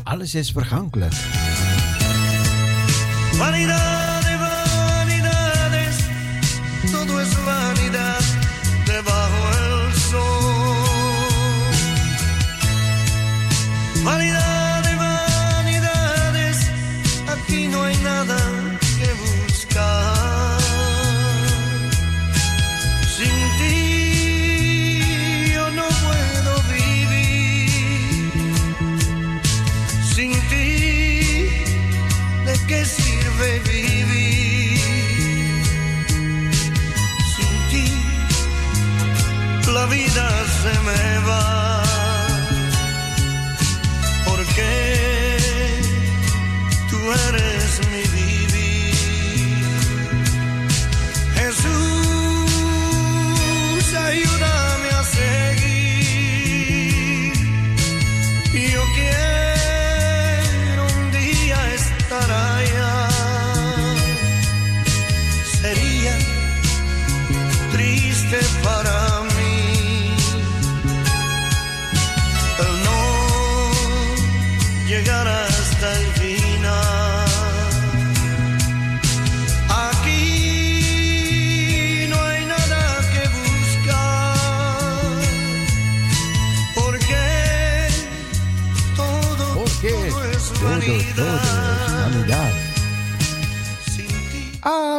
[0.04, 1.14] Alles is vergankelijk.
[14.02, 14.31] Money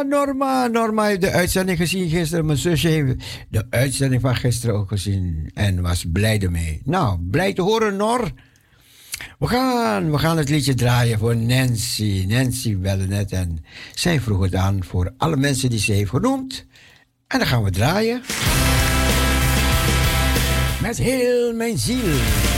[0.02, 2.46] Norma, Norma heeft de uitzending gezien gisteren.
[2.46, 6.80] Mijn zusje heeft de uitzending van gisteren ook gezien en was blij ermee.
[6.84, 8.32] Nou, blij te horen, Nor.
[9.38, 12.24] We gaan, we gaan het liedje draaien voor Nancy.
[12.28, 13.64] Nancy belde net en
[13.94, 16.66] zij vroeg het aan voor alle mensen die ze heeft genoemd.
[17.26, 18.22] En dan gaan we draaien.
[20.82, 22.53] Met heel mijn ziel.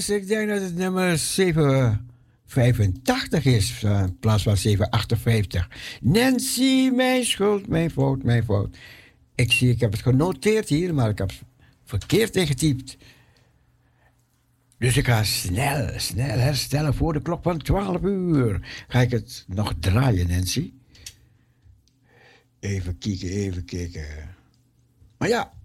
[0.00, 0.10] Is.
[0.10, 5.68] Ik denk dat het nummer 785 is eh, in plaats van 758.
[6.00, 8.76] Nancy, mijn schuld, mijn fout, mijn fout.
[9.34, 11.42] Ik zie, ik heb het genoteerd hier, maar ik heb het
[11.84, 12.96] verkeerd ingetypt.
[14.78, 18.84] Dus ik ga snel, snel herstellen voor de klok van 12 uur.
[18.88, 20.72] Ga ik het nog draaien, Nancy?
[22.60, 24.06] Even kijken, even kijken.
[25.18, 25.58] Maar ja.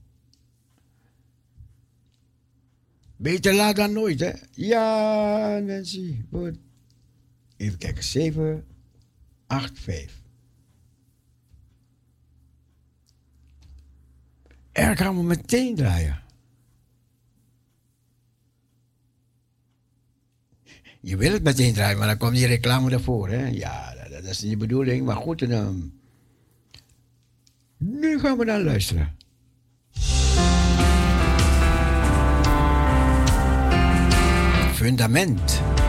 [3.25, 4.31] Beter laat dan nooit, hè?
[4.51, 6.21] Ja, Nancy.
[6.31, 6.57] Goed.
[7.57, 8.03] Even kijken.
[8.03, 8.65] 7,
[9.47, 10.21] 8, 5.
[14.71, 16.21] Er gaan we meteen draaien.
[21.01, 23.47] Je wil het meteen draaien, maar dan komt die reclame ervoor, hè?
[23.47, 25.49] Ja, dat, is niet de bedoeling, maar goed.
[25.49, 25.93] Dan,
[27.77, 29.17] nu gaan we dan luisteren.
[34.85, 35.84] Fundament.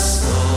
[0.00, 0.49] stars.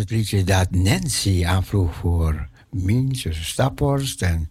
[0.00, 4.50] Het liedje dat Nancy aanvroeg voor Mien, zuster Staphorst en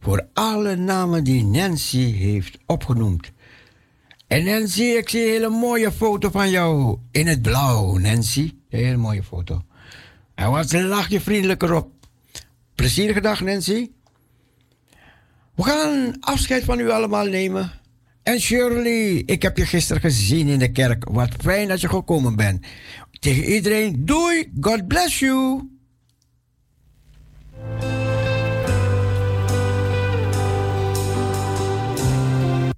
[0.00, 3.32] voor alle namen die Nancy heeft opgenoemd.
[4.26, 8.54] En Nancy, ik zie een hele mooie foto van jou in het blauw, Nancy.
[8.70, 9.62] Een hele mooie foto.
[10.34, 11.90] En wat lach je vriendelijker op.
[12.74, 13.90] Plezierige dag, Nancy.
[15.54, 17.72] We gaan afscheid van u allemaal nemen.
[18.22, 21.04] En Shirley, ik heb je gisteren gezien in de kerk.
[21.04, 22.66] Wat fijn dat je gekomen bent.
[23.18, 25.77] Tegen iedereen, doei, God bless you.